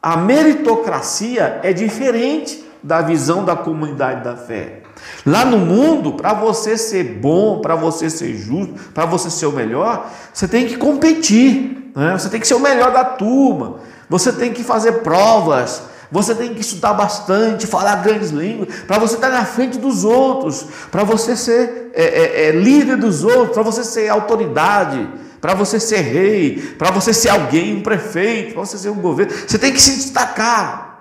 a 0.02 0.16
meritocracia 0.16 1.60
é 1.62 1.72
diferente 1.72 2.64
da 2.82 3.00
visão 3.00 3.44
da 3.44 3.56
comunidade 3.56 4.24
da 4.24 4.36
fé. 4.36 4.82
Lá 5.24 5.44
no 5.44 5.58
mundo, 5.58 6.12
para 6.12 6.34
você 6.34 6.76
ser 6.76 7.04
bom, 7.04 7.60
para 7.60 7.74
você 7.74 8.10
ser 8.10 8.34
justo, 8.34 8.74
para 8.92 9.04
você 9.04 9.30
ser 9.30 9.46
o 9.46 9.52
melhor, 9.52 10.10
você 10.32 10.48
tem 10.48 10.66
que 10.66 10.76
competir, 10.76 11.92
né? 11.94 12.18
você 12.18 12.28
tem 12.28 12.40
que 12.40 12.46
ser 12.46 12.54
o 12.54 12.60
melhor 12.60 12.92
da 12.92 13.04
turma, 13.04 13.76
você 14.08 14.32
tem 14.32 14.52
que 14.52 14.64
fazer 14.64 15.00
provas, 15.00 15.82
você 16.10 16.34
tem 16.34 16.54
que 16.54 16.60
estudar 16.60 16.94
bastante, 16.94 17.66
falar 17.66 17.96
grandes 17.96 18.30
línguas, 18.30 18.68
para 18.86 18.98
você 18.98 19.16
estar 19.16 19.28
na 19.28 19.44
frente 19.44 19.78
dos 19.78 20.04
outros, 20.04 20.66
para 20.90 21.04
você 21.04 21.36
ser 21.36 21.90
é, 21.94 22.04
é, 22.04 22.46
é, 22.46 22.50
líder 22.52 22.96
dos 22.96 23.24
outros, 23.24 23.50
para 23.52 23.62
você 23.62 23.84
ser 23.84 24.08
autoridade, 24.08 25.08
para 25.40 25.54
você 25.54 25.78
ser 25.78 26.00
rei, 26.00 26.74
para 26.78 26.90
você 26.90 27.12
ser 27.12 27.28
alguém, 27.28 27.76
um 27.76 27.82
prefeito, 27.82 28.54
para 28.54 28.64
você 28.64 28.78
ser 28.78 28.88
um 28.88 29.00
governo. 29.00 29.32
Você 29.46 29.58
tem 29.58 29.72
que 29.72 29.80
se 29.80 29.96
destacar. 29.96 31.00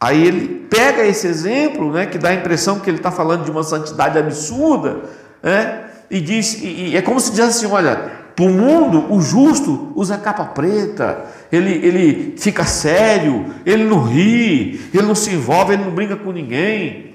Aí 0.00 0.26
ele 0.26 0.66
pega 0.68 1.04
esse 1.06 1.28
exemplo, 1.28 1.92
né, 1.92 2.06
que 2.06 2.18
dá 2.18 2.30
a 2.30 2.34
impressão 2.34 2.80
que 2.80 2.90
ele 2.90 2.96
está 2.96 3.12
falando 3.12 3.44
de 3.44 3.50
uma 3.50 3.62
santidade 3.62 4.18
absurda, 4.18 5.02
né, 5.40 5.84
e 6.10 6.20
diz, 6.20 6.54
e, 6.60 6.88
e 6.88 6.96
é 6.96 7.02
como 7.02 7.20
se 7.20 7.30
diz 7.30 7.40
assim: 7.40 7.66
olha, 7.66 8.10
para 8.42 8.50
o 8.50 8.50
mundo, 8.50 9.12
o 9.12 9.20
justo 9.20 9.92
usa 9.94 10.18
capa 10.18 10.44
preta, 10.46 11.26
ele, 11.50 11.70
ele 11.86 12.34
fica 12.36 12.64
sério, 12.64 13.54
ele 13.64 13.84
não 13.84 14.02
ri, 14.02 14.80
ele 14.92 15.06
não 15.06 15.14
se 15.14 15.32
envolve, 15.32 15.74
ele 15.74 15.84
não 15.84 15.92
brinca 15.92 16.16
com 16.16 16.32
ninguém. 16.32 17.14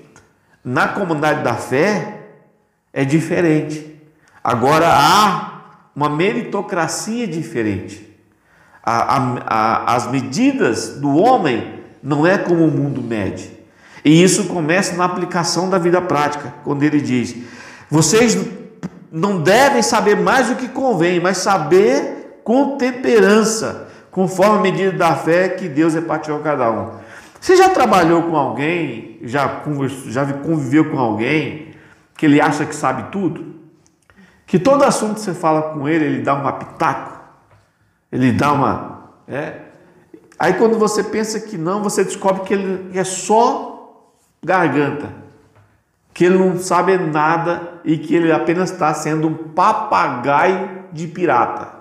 Na 0.64 0.88
comunidade 0.88 1.44
da 1.44 1.56
fé 1.56 2.20
é 2.94 3.04
diferente. 3.04 3.96
Agora 4.42 4.88
há 4.90 5.62
uma 5.94 6.10
meritocracia 6.10 7.28
diferente. 7.28 8.08
A, 8.82 9.18
a, 9.18 9.38
a, 9.48 9.96
as 9.96 10.10
medidas 10.10 10.98
do 11.00 11.18
homem 11.18 11.82
não 12.02 12.26
é 12.26 12.38
como 12.38 12.66
o 12.66 12.72
mundo 12.72 13.02
mede. 13.02 13.52
E 14.06 14.24
isso 14.24 14.46
começa 14.46 14.96
na 14.96 15.04
aplicação 15.04 15.70
da 15.70 15.78
vida 15.78 16.02
prática, 16.02 16.54
quando 16.64 16.84
ele 16.84 17.02
diz: 17.02 17.36
vocês 17.90 18.36
não 19.12 19.42
devem 19.42 19.82
saber 19.82 20.16
mais 20.16 20.50
do 20.50 20.56
que 20.56 20.68
convém, 20.68 21.20
mas 21.20 21.38
saber 21.38 22.42
com 22.44 22.78
temperança, 22.78 23.88
conforme 24.12 24.58
a 24.58 24.62
medida 24.62 24.92
da 24.92 25.16
fé 25.16 25.50
que 25.50 25.68
Deus 25.68 25.94
repartiu 25.94 26.36
a 26.36 26.40
cada 26.40 26.72
um. 26.72 26.92
Você 27.40 27.56
já 27.56 27.70
trabalhou 27.70 28.24
com 28.24 28.36
alguém, 28.36 29.20
já, 29.24 29.62
já 30.08 30.26
conviveu 30.34 30.90
com 30.92 31.00
alguém 31.00 31.74
que 32.16 32.26
ele 32.26 32.42
acha 32.42 32.66
que 32.66 32.76
sabe 32.76 33.12
tudo? 33.12 33.56
Que 34.46 34.58
todo 34.58 34.84
assunto 34.84 35.16
que 35.16 35.22
você 35.22 35.34
fala 35.34 35.74
com 35.74 35.88
ele, 35.88 36.06
ele 36.06 36.22
dá 36.22 36.34
um 36.34 36.52
pitaco, 36.54 37.20
ele 38.12 38.32
dá 38.32 38.54
uma. 38.54 39.12
É, 39.28 39.68
Aí 40.40 40.54
quando 40.54 40.78
você 40.78 41.04
pensa 41.04 41.40
que 41.40 41.58
não, 41.58 41.82
você 41.82 42.04
descobre 42.04 42.44
que 42.44 42.54
ele 42.54 42.98
é 42.98 43.04
só 43.04 44.14
garganta, 44.44 45.12
que 46.18 46.26
ele 46.26 46.40
não 46.40 46.58
sabe 46.58 46.98
nada 46.98 47.74
e 47.86 47.96
que 47.96 48.16
ele 48.16 48.32
apenas 48.32 48.72
está 48.72 48.92
sendo 48.92 49.28
um 49.28 49.36
papagaio 49.36 50.68
de 50.92 51.06
pirata. 51.06 51.72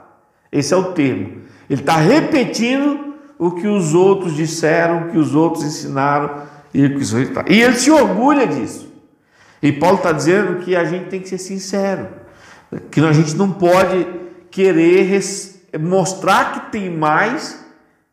Esse 0.52 0.75
é 0.75 0.76
o 0.76 0.93
termo. 0.93 1.40
Ele 1.71 1.81
está 1.81 1.97
repetindo 1.97 3.14
o 3.38 3.52
que 3.52 3.66
os 3.66 3.95
outros 3.95 4.37
disseram, 4.37 5.05
o 5.05 5.11
que 5.11 5.16
os 5.16 5.35
outros 5.35 5.64
ensinaram 5.64 6.43
e 6.75 6.83
E 7.49 7.62
ele 7.62 7.76
se 7.76 7.90
orgulha 7.90 8.47
disso. 8.47 8.93
E 9.62 9.73
Paulo 9.73 9.97
está 9.97 10.12
dizendo 10.12 10.57
que 10.57 10.76
a 10.76 10.85
gente 10.85 11.07
tem 11.07 11.19
que 11.19 11.31
ser 11.31 11.38
sincero, 11.38 12.07
que 12.90 13.00
a 13.00 13.12
gente 13.12 13.35
não 13.37 13.50
pode 13.50 14.07
querer 14.50 15.19
mostrar 15.81 16.52
que 16.52 16.73
tem 16.73 16.95
mais 16.95 17.64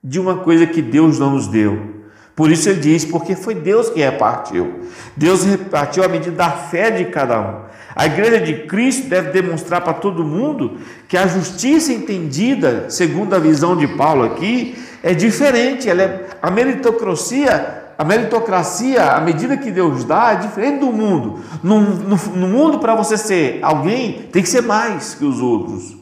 de 0.02 0.22
uma 0.22 0.38
coisa 0.38 0.66
que 0.66 0.82
Deus 0.82 1.20
não 1.20 1.32
nos 1.32 1.50
deu. 1.50 1.93
Por 2.36 2.52
isso 2.52 2.70
ele 2.70 2.80
diz, 2.80 3.06
porque 3.06 3.36
foi 3.36 3.54
Deus 3.54 3.90
que 3.90 4.00
repartiu. 4.00 4.82
Deus 5.16 5.44
repartiu 5.44 6.04
a 6.04 6.08
medida 6.08 6.36
da 6.36 6.50
fé 6.50 6.90
de 6.90 7.06
cada 7.06 7.40
um. 7.40 7.74
A 7.96 8.08
igreja 8.08 8.40
de 8.40 8.66
Cristo 8.66 9.08
deve 9.08 9.32
demonstrar 9.32 9.82
para 9.82 9.94
todo 9.94 10.24
mundo 10.24 10.80
que 11.08 11.16
a 11.16 11.28
justiça 11.28 11.94
entendida, 11.94 12.90
segundo 12.90 13.36
a 13.36 13.40
visão 13.40 13.76
de 13.76 13.88
Paulo 13.88 14.24
aqui, 14.24 14.76
é 15.04 15.14
diferente. 15.14 15.88
Ela 15.88 16.02
é, 16.02 16.28
a 16.42 16.50
meritocracia, 16.50 17.84
a 17.96 18.04
meritocracia, 18.04 19.12
a 19.12 19.22
medida 19.22 19.56
que 19.56 19.70
Deus 19.70 20.04
dá, 20.04 20.32
é 20.32 20.36
diferente 20.38 20.80
do 20.80 20.92
mundo. 20.92 21.40
No, 21.62 21.82
no, 21.82 22.16
no 22.16 22.48
mundo, 22.48 22.80
para 22.80 22.96
você 22.96 23.16
ser 23.16 23.60
alguém, 23.62 24.24
tem 24.32 24.42
que 24.42 24.50
ser 24.50 24.62
mais 24.62 25.14
que 25.14 25.24
os 25.24 25.40
outros. 25.40 25.96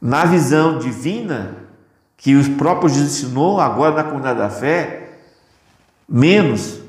Na 0.00 0.24
visão 0.24 0.78
divina, 0.78 1.56
que 2.16 2.34
os 2.34 2.48
próprios 2.48 2.96
ensinou 2.96 3.60
agora 3.60 3.96
na 3.96 4.04
comunidade 4.04 4.38
da 4.38 4.48
fé, 4.48 5.03
menos 6.08 6.80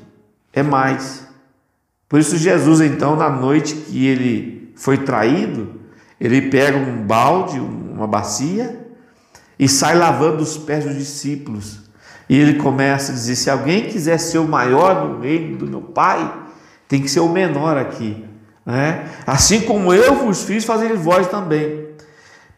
é 0.52 0.62
mais. 0.62 1.26
Por 2.08 2.20
isso 2.20 2.36
Jesus 2.36 2.80
então 2.80 3.16
na 3.16 3.28
noite 3.28 3.74
que 3.74 4.06
ele 4.06 4.72
foi 4.76 4.98
traído, 4.98 5.80
ele 6.20 6.42
pega 6.42 6.76
um 6.76 7.02
balde, 7.02 7.58
uma 7.58 8.06
bacia 8.06 8.86
e 9.58 9.68
sai 9.68 9.96
lavando 9.96 10.42
os 10.42 10.56
pés 10.56 10.84
dos 10.84 10.96
discípulos. 10.96 11.86
E 12.28 12.38
ele 12.38 12.54
começa 12.54 13.12
a 13.12 13.14
dizer: 13.14 13.36
se 13.36 13.50
alguém 13.50 13.84
quiser 13.88 14.18
ser 14.18 14.38
o 14.38 14.48
maior 14.48 15.06
no 15.06 15.20
reino 15.20 15.56
do 15.58 15.66
meu 15.66 15.80
Pai, 15.80 16.32
tem 16.88 17.00
que 17.00 17.08
ser 17.08 17.20
o 17.20 17.28
menor 17.28 17.76
aqui. 17.76 18.24
Né? 18.64 19.08
Assim 19.26 19.60
como 19.60 19.94
eu 19.94 20.14
vos 20.16 20.42
fiz, 20.42 20.64
fazer 20.64 20.94
vós 20.94 21.28
também. 21.28 21.86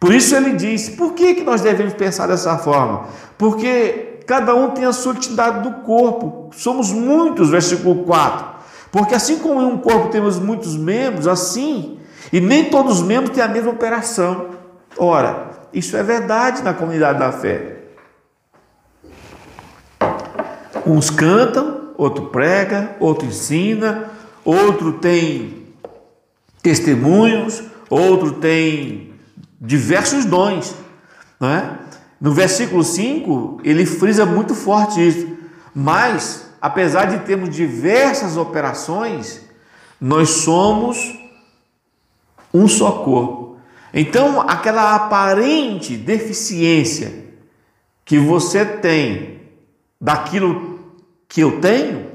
Por 0.00 0.14
isso 0.14 0.34
ele 0.34 0.52
diz: 0.54 0.88
por 0.88 1.12
que, 1.12 1.34
que 1.34 1.42
nós 1.42 1.60
devemos 1.60 1.94
pensar 1.94 2.26
dessa 2.26 2.56
forma? 2.58 3.08
Porque 3.36 4.07
cada 4.28 4.54
um 4.54 4.72
tem 4.72 4.84
a 4.84 4.92
sua 4.92 5.14
utilidade 5.14 5.62
do 5.62 5.76
corpo. 5.82 6.50
Somos 6.52 6.92
muitos, 6.92 7.48
versículo 7.48 8.04
4. 8.04 8.58
Porque 8.92 9.14
assim 9.14 9.38
como 9.38 9.62
em 9.62 9.64
um 9.64 9.78
corpo 9.78 10.10
temos 10.10 10.38
muitos 10.38 10.76
membros, 10.76 11.26
assim, 11.26 11.98
e 12.30 12.38
nem 12.38 12.66
todos 12.66 13.00
os 13.00 13.02
membros 13.06 13.34
têm 13.34 13.42
a 13.42 13.48
mesma 13.48 13.70
operação. 13.70 14.50
Ora, 14.98 15.48
isso 15.72 15.96
é 15.96 16.02
verdade 16.02 16.62
na 16.62 16.74
comunidade 16.74 17.18
da 17.18 17.32
fé. 17.32 17.78
Uns 20.86 21.08
cantam, 21.08 21.92
outro 21.96 22.26
prega, 22.26 22.96
outro 23.00 23.26
ensina, 23.26 24.10
outro 24.44 24.92
tem 24.92 25.68
testemunhos, 26.62 27.62
outro 27.88 28.32
tem 28.32 29.14
diversos 29.58 30.26
dons. 30.26 30.74
Né? 31.40 31.77
No 32.20 32.32
versículo 32.32 32.82
5, 32.82 33.60
ele 33.62 33.86
frisa 33.86 34.26
muito 34.26 34.54
forte 34.54 35.06
isso. 35.06 35.28
Mas, 35.74 36.50
apesar 36.60 37.04
de 37.04 37.24
termos 37.24 37.54
diversas 37.54 38.36
operações, 38.36 39.42
nós 40.00 40.30
somos 40.30 40.98
um 42.52 42.66
só 42.66 42.90
corpo. 43.04 43.58
Então, 43.92 44.40
aquela 44.40 44.94
aparente 44.94 45.96
deficiência 45.96 47.26
que 48.04 48.18
você 48.18 48.64
tem 48.64 49.40
daquilo 50.00 50.78
que 51.28 51.40
eu 51.40 51.60
tenho, 51.60 52.10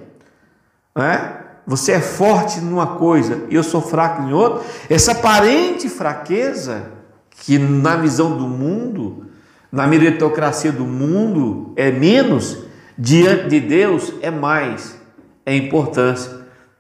né? 0.96 1.40
você 1.66 1.94
é 1.94 2.02
forte 2.02 2.60
numa 2.60 2.96
coisa 2.98 3.46
e 3.50 3.56
eu 3.56 3.64
sou 3.64 3.82
fraco 3.82 4.24
em 4.24 4.34
outra, 4.34 4.64
essa 4.90 5.14
aparente 5.14 5.88
fraqueza 5.90 6.92
que 7.30 7.58
na 7.58 7.96
visão 7.96 8.38
do 8.38 8.48
mundo, 8.48 9.28
na 9.74 9.88
meritocracia 9.88 10.72
do 10.72 10.86
mundo, 10.86 11.74
é 11.76 11.92
menos, 11.92 12.60
diante 12.96 13.48
de 13.48 13.60
Deus 13.60 14.14
é 14.22 14.30
mais, 14.30 14.96
é 15.44 15.56
importância, 15.56 16.32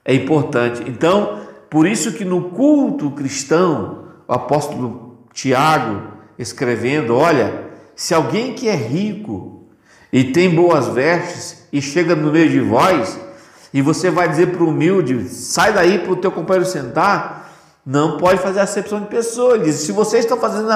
é 0.06 0.14
importante. 0.14 0.84
Então, 0.88 1.40
por 1.72 1.88
isso 1.88 2.12
que 2.12 2.24
no 2.24 2.52
culto 2.52 3.10
cristão, 3.10 4.04
o 4.28 4.34
apóstolo 4.34 5.26
Tiago 5.34 6.04
escrevendo, 6.38 7.16
olha, 7.16 7.64
se 7.96 8.14
alguém 8.14 8.54
que 8.54 8.70
é 8.70 8.76
rico 8.76 9.64
e 10.12 10.26
tem 10.26 10.54
boas 10.54 10.88
vestes 10.88 11.68
e 11.74 11.82
chega 11.82 12.16
no 12.16 12.32
meio 12.32 12.50
de 12.52 12.60
vós, 12.60 13.20
e 13.74 13.82
você 13.82 14.12
vai 14.12 14.30
dizer 14.30 14.52
para 14.52 14.64
o 14.64 14.70
humilde, 14.70 15.30
sai 15.30 15.74
daí 15.74 15.98
para 15.98 16.12
o 16.12 16.16
teu 16.16 16.32
companheiro 16.32 16.70
sentar, 16.70 17.43
não 17.86 18.18
pode 18.18 18.40
fazer 18.42 18.62
acepção 18.62 19.02
de 19.02 19.08
pessoas. 19.08 19.56
Ele 19.56 19.66
diz: 19.66 19.76
se 19.76 19.92
vocês 19.92 20.24
estão 20.24 20.38
fazendo 20.38 20.70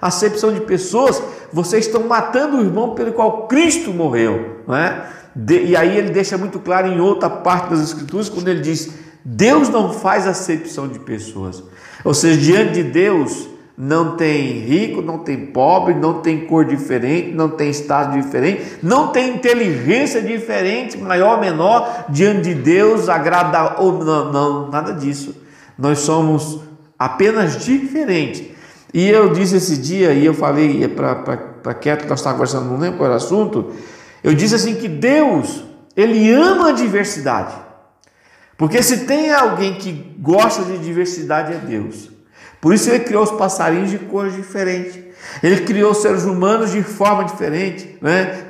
acepção 0.00 0.52
de 0.52 0.60
pessoas, 0.60 1.20
vocês 1.52 1.86
estão 1.86 2.04
matando 2.04 2.58
o 2.58 2.60
irmão 2.60 2.94
pelo 2.94 3.12
qual 3.12 3.48
Cristo 3.48 3.92
morreu. 3.92 4.62
Não 4.66 4.76
é? 4.76 5.06
De, 5.34 5.64
e 5.64 5.76
aí 5.76 5.96
ele 5.96 6.10
deixa 6.10 6.36
muito 6.38 6.58
claro 6.60 6.86
em 6.86 7.00
outra 7.00 7.28
parte 7.28 7.70
das 7.70 7.80
Escrituras, 7.80 8.28
quando 8.28 8.48
ele 8.48 8.60
diz: 8.60 8.92
Deus 9.24 9.68
não 9.68 9.92
faz 9.92 10.26
acepção 10.26 10.86
de 10.86 11.00
pessoas. 11.00 11.62
Ou 12.04 12.14
seja, 12.14 12.40
diante 12.40 12.74
de 12.74 12.82
Deus 12.84 13.48
não 13.76 14.16
tem 14.16 14.60
rico, 14.60 15.00
não 15.02 15.18
tem 15.18 15.46
pobre, 15.46 15.94
não 15.94 16.20
tem 16.20 16.46
cor 16.46 16.64
diferente, 16.64 17.32
não 17.32 17.48
tem 17.48 17.70
estado 17.70 18.20
diferente, 18.20 18.78
não 18.82 19.08
tem 19.08 19.34
inteligência 19.34 20.20
diferente, 20.20 20.98
maior 20.98 21.36
ou 21.36 21.40
menor, 21.40 22.04
diante 22.08 22.42
de 22.42 22.54
Deus, 22.54 23.08
agrada 23.08 23.80
ou 23.80 24.04
não, 24.04 24.30
não, 24.30 24.70
nada 24.70 24.92
disso. 24.92 25.41
Nós 25.82 25.98
somos 25.98 26.60
apenas 26.96 27.64
diferentes. 27.64 28.44
E 28.94 29.08
eu 29.08 29.32
disse 29.32 29.56
esse 29.56 29.76
dia, 29.78 30.12
e 30.12 30.24
eu 30.24 30.32
falei 30.32 30.86
para 30.86 31.74
Quieto, 31.74 32.08
nós 32.08 32.20
estávamos 32.20 32.52
conversando, 32.52 32.70
não 32.70 32.78
lembro 32.78 32.98
qual 32.98 33.06
era 33.06 33.14
o 33.14 33.16
assunto, 33.16 33.72
eu 34.22 34.32
disse 34.32 34.54
assim 34.54 34.76
que 34.76 34.86
Deus, 34.86 35.64
Ele 35.96 36.30
ama 36.30 36.68
a 36.68 36.72
diversidade. 36.72 37.52
Porque 38.56 38.80
se 38.80 38.98
tem 38.98 39.32
alguém 39.32 39.74
que 39.74 39.90
gosta 40.20 40.62
de 40.62 40.78
diversidade 40.78 41.52
é 41.52 41.56
Deus. 41.56 42.12
Por 42.60 42.72
isso 42.72 42.88
ele 42.88 43.00
criou 43.00 43.24
os 43.24 43.32
passarinhos 43.32 43.90
de 43.90 43.98
cores 43.98 44.36
diferentes. 44.36 45.00
Ele 45.42 45.62
criou 45.62 45.92
seres 45.94 46.22
humanos 46.22 46.70
de 46.70 46.80
forma 46.80 47.24
diferente, 47.24 47.98
né? 48.00 48.44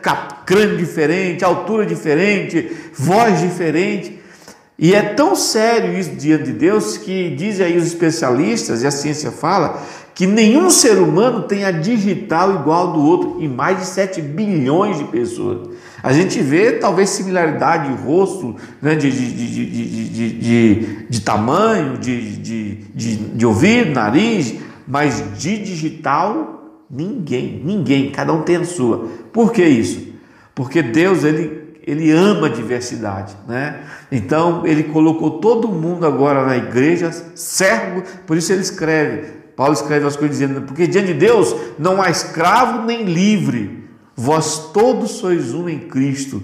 crânio 0.45 0.77
diferente, 0.77 1.43
altura 1.43 1.87
diferente, 1.87 2.77
voz 2.93 3.41
diferente. 3.41 4.22
E 4.83 4.97
é 4.97 5.01
tão 5.01 5.37
sério 5.37 5.97
isso 5.97 6.11
diante 6.17 6.43
de 6.43 6.53
Deus 6.55 6.99
que 6.99 7.31
dizem 7.31 7.67
aí 7.67 7.77
os 7.77 7.87
especialistas, 7.87 8.83
e 8.83 8.87
a 8.89 8.91
ciência 8.91 9.31
fala, 9.31 9.81
que 10.13 10.27
nenhum 10.27 10.71
ser 10.71 10.99
humano 10.99 11.45
tem 11.45 11.65
a 11.65 11.71
digital 11.71 12.53
igual 12.57 12.93
do 12.93 13.01
outro 13.01 13.37
em 13.41 13.47
mais 13.47 13.79
de 13.79 13.87
7 13.87 14.21
bilhões 14.21 14.99
de 14.99 15.05
pessoas. 15.05 15.69
A 16.03 16.13
gente 16.13 16.41
vê 16.41 16.73
talvez 16.73 17.11
similaridade 17.11 17.95
de 17.95 18.03
rosto, 18.03 18.57
né, 18.83 18.97
de, 18.97 19.09
de, 19.09 19.33
de, 19.33 20.31
de, 20.31 21.07
de, 21.09 21.21
tamanho, 21.21 21.97
de, 21.97 22.39
de, 22.39 22.75
de, 22.93 23.17
de 23.17 23.47
ouvido, 23.47 23.93
nariz, 23.93 24.57
mas 24.85 25.23
de 25.39 25.59
digital, 25.59 26.81
ninguém, 26.91 27.63
ninguém, 27.65 28.11
cada 28.11 28.33
um 28.33 28.43
tem 28.43 28.57
a 28.57 28.65
sua. 28.65 29.07
Por 29.33 29.53
que 29.53 29.65
isso? 29.65 30.09
Porque 30.57 30.83
Deus, 30.83 31.23
ele 31.23 31.62
ele 31.87 32.11
ama 32.11 32.47
a 32.47 32.51
diversidade, 32.51 33.35
né? 33.47 33.85
Então 34.11 34.67
ele 34.67 34.85
colocou 34.85 35.33
todo 35.33 35.69
mundo 35.69 36.07
agora 36.07 36.47
na 36.47 36.57
igreja 36.57 37.11
servo, 37.35 38.03
por 38.27 38.37
isso 38.37 38.53
ele 38.53 38.63
escreve. 38.63 39.43
Paulo 39.57 39.73
escreve 39.73 40.07
as 40.07 40.17
coisas 40.17 40.39
dizendo: 40.39 40.63
porque 40.63 40.87
diante 40.87 41.09
de 41.09 41.15
Deus 41.15 41.55
não 41.79 42.01
há 42.01 42.11
escravo 42.11 42.87
nem 42.87 43.05
livre, 43.05 43.83
Vós 44.15 44.71
todos 44.73 45.13
sois 45.13 45.55
um 45.55 45.69
em 45.69 45.79
Cristo, 45.79 46.43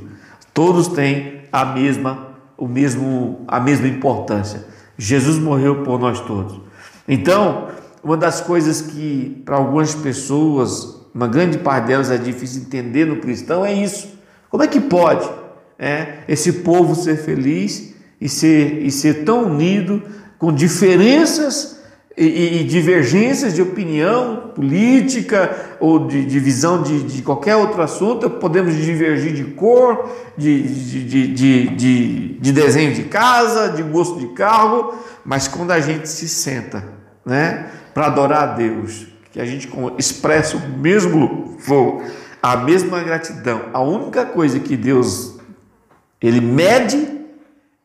todos 0.54 0.88
têm 0.88 1.42
a 1.52 1.64
mesma, 1.66 2.36
o 2.56 2.66
mesmo, 2.66 3.44
a 3.46 3.60
mesma 3.60 3.86
importância. 3.86 4.64
Jesus 4.96 5.38
morreu 5.38 5.82
por 5.82 5.98
nós 5.98 6.20
todos. 6.20 6.60
Então, 7.06 7.68
uma 8.02 8.16
das 8.16 8.40
coisas 8.40 8.80
que 8.80 9.42
para 9.44 9.56
algumas 9.56 9.94
pessoas, 9.94 11.06
uma 11.14 11.28
grande 11.28 11.58
parte 11.58 11.86
delas 11.86 12.10
é 12.10 12.16
difícil 12.16 12.62
entender 12.62 13.04
no 13.04 13.16
cristão 13.16 13.64
é 13.64 13.72
isso. 13.72 14.17
Como 14.50 14.62
é 14.62 14.66
que 14.66 14.80
pode 14.80 15.28
é, 15.78 16.18
esse 16.26 16.52
povo 16.52 16.94
ser 16.94 17.16
feliz 17.16 17.94
e 18.20 18.28
ser, 18.28 18.82
e 18.82 18.90
ser 18.90 19.24
tão 19.24 19.44
unido 19.44 20.02
com 20.38 20.52
diferenças 20.52 21.78
e, 22.16 22.60
e, 22.60 22.64
divergências 22.64 23.54
de 23.54 23.62
opinião 23.62 24.50
política 24.52 25.76
ou 25.78 26.08
de, 26.08 26.24
de 26.24 26.40
visão 26.40 26.82
de, 26.82 27.04
de, 27.04 27.22
qualquer 27.22 27.54
outro 27.54 27.80
assunto, 27.80 28.28
podemos 28.28 28.74
divergir 28.74 29.32
de 29.32 29.44
cor, 29.44 30.10
de, 30.36 30.62
de, 30.62 31.04
de, 31.04 31.68
de, 31.68 32.28
de 32.40 32.52
desenho 32.52 32.92
de 32.92 33.04
casa, 33.04 33.68
de 33.68 33.84
gosto 33.84 34.18
de 34.18 34.28
carro, 34.28 34.94
mas 35.24 35.46
quando 35.46 35.70
a 35.70 35.78
gente 35.78 36.08
se 36.08 36.28
senta 36.28 36.84
né, 37.24 37.66
para 37.94 38.06
adorar 38.06 38.42
a 38.42 38.52
Deus, 38.54 39.06
que 39.30 39.40
a 39.40 39.44
gente 39.44 39.68
expressa 39.96 40.56
o 40.56 40.78
mesmo 40.78 41.18
louvor, 41.18 42.02
a 42.42 42.56
mesma 42.56 43.02
gratidão, 43.02 43.66
a 43.72 43.80
única 43.80 44.24
coisa 44.24 44.60
que 44.60 44.76
Deus 44.76 45.38
ele 46.20 46.40
mede 46.40 47.08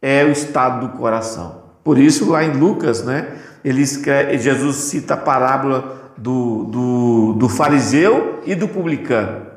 é 0.01 0.23
o 0.23 0.31
estado 0.31 0.87
do 0.87 0.97
coração. 0.97 1.63
Por 1.83 1.97
isso, 1.97 2.29
lá 2.29 2.43
em 2.43 2.53
Lucas, 2.53 3.03
né, 3.03 3.37
ele 3.63 3.81
escreve, 3.81 4.37
Jesus 4.37 4.75
cita 4.75 5.13
a 5.13 5.17
parábola 5.17 6.11
do, 6.17 6.65
do, 6.65 7.33
do 7.33 7.49
fariseu 7.49 8.41
e 8.45 8.55
do 8.55 8.67
publicano. 8.67 9.47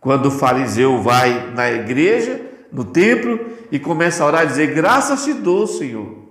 Quando 0.00 0.26
o 0.26 0.30
fariseu 0.30 1.00
vai 1.00 1.52
na 1.54 1.70
igreja, 1.70 2.40
no 2.72 2.84
templo, 2.84 3.38
e 3.70 3.78
começa 3.78 4.22
a 4.22 4.26
orar 4.26 4.44
e 4.44 4.48
dizer: 4.48 4.74
Graças 4.74 5.24
te 5.24 5.32
dou, 5.32 5.66
Senhor. 5.66 6.22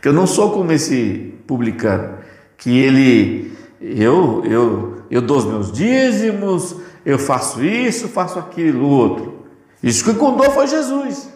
Que 0.00 0.08
eu 0.08 0.12
não 0.12 0.26
sou 0.26 0.50
como 0.50 0.72
esse 0.72 1.34
publicano, 1.46 2.18
que 2.56 2.76
ele, 2.76 3.56
eu, 3.80 4.42
eu, 4.44 4.91
eu 5.12 5.20
dou 5.20 5.36
os 5.36 5.44
meus 5.44 5.70
dízimos, 5.70 6.74
eu 7.04 7.18
faço 7.18 7.62
isso, 7.62 8.08
faço 8.08 8.38
aquilo, 8.38 8.88
outro. 8.88 9.42
Isso 9.82 10.02
que 10.02 10.14
contou 10.14 10.50
foi 10.50 10.66
Jesus, 10.66 11.28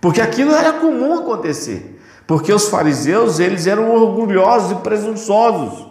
porque 0.00 0.20
aquilo 0.20 0.50
era 0.50 0.72
comum 0.72 1.20
acontecer. 1.20 1.94
Porque 2.26 2.52
os 2.52 2.68
fariseus, 2.68 3.38
eles 3.38 3.68
eram 3.68 3.90
orgulhosos 3.90 4.72
e 4.72 4.74
presunçosos. 4.82 5.86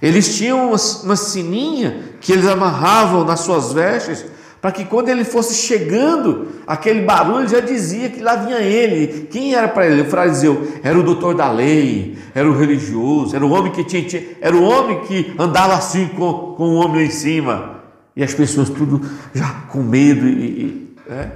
Eles 0.00 0.36
tinham 0.36 0.68
uma, 0.70 0.76
uma 1.04 1.14
sininha 1.14 2.14
que 2.20 2.32
eles 2.32 2.46
amarravam 2.46 3.22
nas 3.22 3.40
suas 3.40 3.72
vestes, 3.72 4.24
para 4.66 4.72
que 4.72 4.84
quando 4.84 5.08
ele 5.08 5.22
fosse 5.22 5.54
chegando, 5.54 6.48
aquele 6.66 7.02
barulho 7.02 7.46
já 7.46 7.60
dizia 7.60 8.08
que 8.08 8.20
lá 8.20 8.34
vinha 8.34 8.58
ele. 8.58 9.28
Quem 9.30 9.54
era 9.54 9.68
para 9.68 9.86
ele? 9.86 10.02
O 10.02 10.06
fariseu 10.06 10.66
era 10.82 10.98
o 10.98 11.04
doutor 11.04 11.36
da 11.36 11.48
lei, 11.52 12.18
era 12.34 12.50
o 12.50 12.58
religioso, 12.58 13.36
era 13.36 13.46
o 13.46 13.52
homem 13.52 13.70
que 13.70 13.84
tinha, 13.84 14.02
tinha 14.02 14.24
era 14.40 14.56
o 14.56 14.64
homem 14.64 15.02
que 15.02 15.32
andava 15.38 15.74
assim 15.74 16.08
com, 16.08 16.56
com 16.56 16.64
o 16.70 16.74
homem 16.74 16.96
lá 16.96 17.02
em 17.04 17.10
cima. 17.10 17.76
E 18.16 18.24
as 18.24 18.34
pessoas 18.34 18.68
tudo 18.68 19.08
já 19.32 19.48
com 19.70 19.84
medo 19.84 20.26
e, 20.26 20.32
e 20.32 20.96
é? 21.12 21.30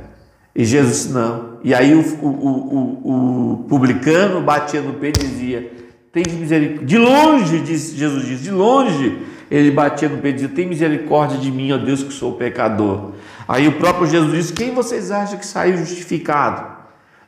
E 0.52 0.64
Jesus 0.64 1.12
não. 1.12 1.58
E 1.62 1.72
aí 1.72 1.94
o, 1.94 2.00
o, 2.00 2.26
o, 2.26 3.52
o 3.52 3.56
publicano 3.68 4.40
batia 4.40 4.80
no 4.80 4.94
peito 4.94 5.24
e 5.24 5.28
dizia, 5.28 5.72
tem 6.12 6.24
misericórdia. 6.36 6.84
De 6.84 6.98
longe, 6.98 7.60
disse, 7.60 7.96
Jesus 7.96 8.26
disse, 8.26 8.42
de 8.42 8.50
longe, 8.50 9.18
ele 9.50 9.70
batia 9.70 10.08
no 10.08 10.18
peito 10.18 10.36
e 10.36 10.40
dizia, 10.42 10.54
tem 10.54 10.68
misericórdia 10.68 11.36
de 11.36 11.50
mim, 11.50 11.72
ó 11.72 11.78
Deus, 11.78 12.02
que 12.02 12.12
sou 12.12 12.34
pecador. 12.34 13.12
Aí 13.48 13.66
o 13.66 13.72
próprio 13.72 14.06
Jesus 14.06 14.32
disse, 14.32 14.52
quem 14.52 14.72
vocês 14.72 15.10
acham 15.10 15.38
que 15.38 15.44
saiu 15.44 15.76
justificado? 15.76 16.78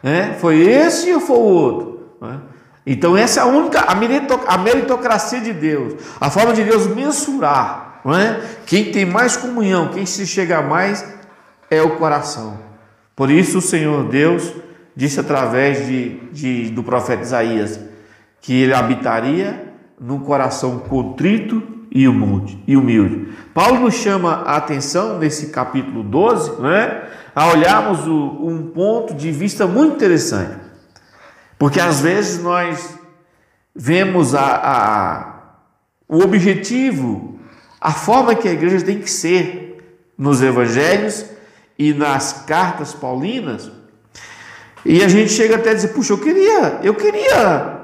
É? 0.03 0.35
Foi 0.35 0.61
esse 0.61 1.13
ou 1.13 1.21
foi 1.21 1.37
o 1.37 1.41
outro? 1.41 2.09
É? 2.23 2.37
Então 2.87 3.17
essa 3.17 3.41
é 3.41 3.43
a 3.43 3.47
única, 3.47 3.81
a 3.81 4.59
meritocracia 4.59 5.41
de 5.41 5.53
Deus, 5.53 5.95
a 6.21 6.31
forma 6.31 6.53
de 6.53 6.63
Deus 6.63 6.87
mensurar. 6.87 8.01
É? 8.07 8.41
Quem 8.67 8.93
tem 8.93 9.05
mais 9.05 9.37
comunhão, 9.37 9.89
quem 9.89 10.07
se 10.07 10.27
chega 10.27 10.63
mais, 10.63 11.05
é 11.71 11.83
o 11.83 11.97
coração. 11.97 12.59
Por 13.17 13.31
isso 13.31 13.59
o 13.59 13.63
Senhor 13.63 14.09
Deus 14.09 14.53
disse 14.95 15.19
através 15.19 15.87
de, 15.87 16.21
de, 16.33 16.71
do 16.71 16.83
profeta 16.83 17.23
Isaías 17.23 17.81
que 18.41 18.63
ele 18.63 18.75
habitaria 18.75 19.73
num 20.01 20.19
coração 20.19 20.81
contrito 20.81 21.72
e 21.95 22.09
humilde, 22.09 22.63
e 22.67 22.75
humilde. 22.75 23.29
Paulo 23.53 23.81
nos 23.81 23.95
chama 23.95 24.43
a 24.47 24.57
atenção 24.57 25.19
nesse 25.19 25.49
capítulo 25.49 26.03
12, 26.03 26.63
né, 26.63 27.03
a 27.35 27.49
olharmos 27.49 28.07
o, 28.07 28.47
um 28.47 28.71
ponto 28.71 29.15
de 29.15 29.31
vista 29.31 29.67
muito 29.67 29.97
interessante. 29.97 30.57
Porque 31.59 31.79
às 31.79 32.01
vezes 32.01 32.43
nós 32.43 32.99
vemos 33.75 34.35
a, 34.35 34.41
a, 34.41 35.35
o 36.09 36.23
objetivo, 36.23 37.39
a 37.79 37.93
forma 37.93 38.35
que 38.35 38.49
a 38.49 38.53
igreja 38.53 38.85
tem 38.85 38.99
que 38.99 39.11
ser 39.11 40.01
nos 40.17 40.43
evangelhos 40.43 41.27
e 41.79 41.93
nas 41.93 42.45
cartas 42.47 42.95
paulinas, 42.95 43.71
e 44.85 45.03
a 45.03 45.09
gente 45.09 45.31
chega 45.31 45.57
até 45.57 45.71
a 45.71 45.75
dizer, 45.75 45.89
puxa, 45.89 46.13
eu 46.13 46.19
queria, 46.19 46.81
eu 46.83 46.95
queria 46.95 47.81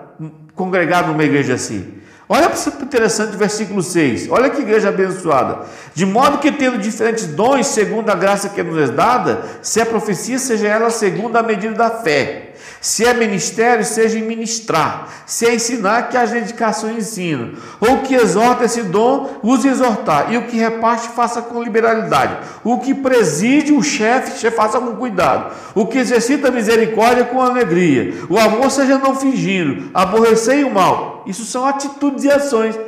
congregar 0.54 1.06
numa 1.06 1.22
igreja 1.22 1.54
assim. 1.54 1.97
Olha 2.28 2.50
para 2.50 2.58
interessante 2.84 3.34
o 3.34 3.38
versículo 3.38 3.82
6. 3.82 4.28
Olha 4.30 4.50
que 4.50 4.60
igreja 4.60 4.90
abençoada. 4.90 5.60
De 5.94 6.04
modo 6.04 6.38
que 6.38 6.52
tendo 6.52 6.76
diferentes 6.76 7.26
dons, 7.26 7.66
segundo 7.68 8.10
a 8.10 8.14
graça 8.14 8.50
que 8.50 8.62
nos 8.62 8.90
é 8.90 8.92
dada, 8.92 9.42
se 9.62 9.80
é 9.80 9.84
profecia, 9.84 10.38
seja 10.38 10.68
ela 10.68 10.90
segundo 10.90 11.36
a 11.36 11.42
medida 11.42 11.74
da 11.74 11.90
fé. 11.90 12.47
Se 12.80 13.04
é 13.04 13.14
ministério, 13.14 13.84
seja 13.84 14.18
em 14.18 14.22
ministrar. 14.22 15.08
Se 15.26 15.46
é 15.46 15.54
ensinar, 15.54 16.08
que 16.08 16.16
a 16.16 16.24
dedicação 16.24 16.90
ensina. 16.90 17.52
Ou 17.80 17.98
que 17.98 18.14
exorta 18.14 18.64
esse 18.64 18.82
dom, 18.82 19.38
use 19.42 19.68
exortar. 19.68 20.32
E 20.32 20.36
o 20.36 20.46
que 20.46 20.56
reparte, 20.56 21.08
faça 21.08 21.42
com 21.42 21.62
liberalidade. 21.62 22.38
O 22.62 22.78
que 22.78 22.94
preside 22.94 23.72
o 23.72 23.82
chefe, 23.82 24.50
faça 24.50 24.80
com 24.80 24.96
cuidado. 24.96 25.54
O 25.74 25.86
que 25.86 25.98
exercita 25.98 26.50
misericórdia 26.50 27.24
com 27.24 27.40
alegria. 27.40 28.14
O 28.28 28.38
amor 28.38 28.70
seja 28.70 28.98
não 28.98 29.14
fingindo. 29.14 29.90
Aborrecer 29.92 30.66
o 30.66 30.72
mal. 30.72 31.24
Isso 31.26 31.44
são 31.44 31.66
atitudes 31.66 32.24
e 32.24 32.30
ações. 32.30 32.78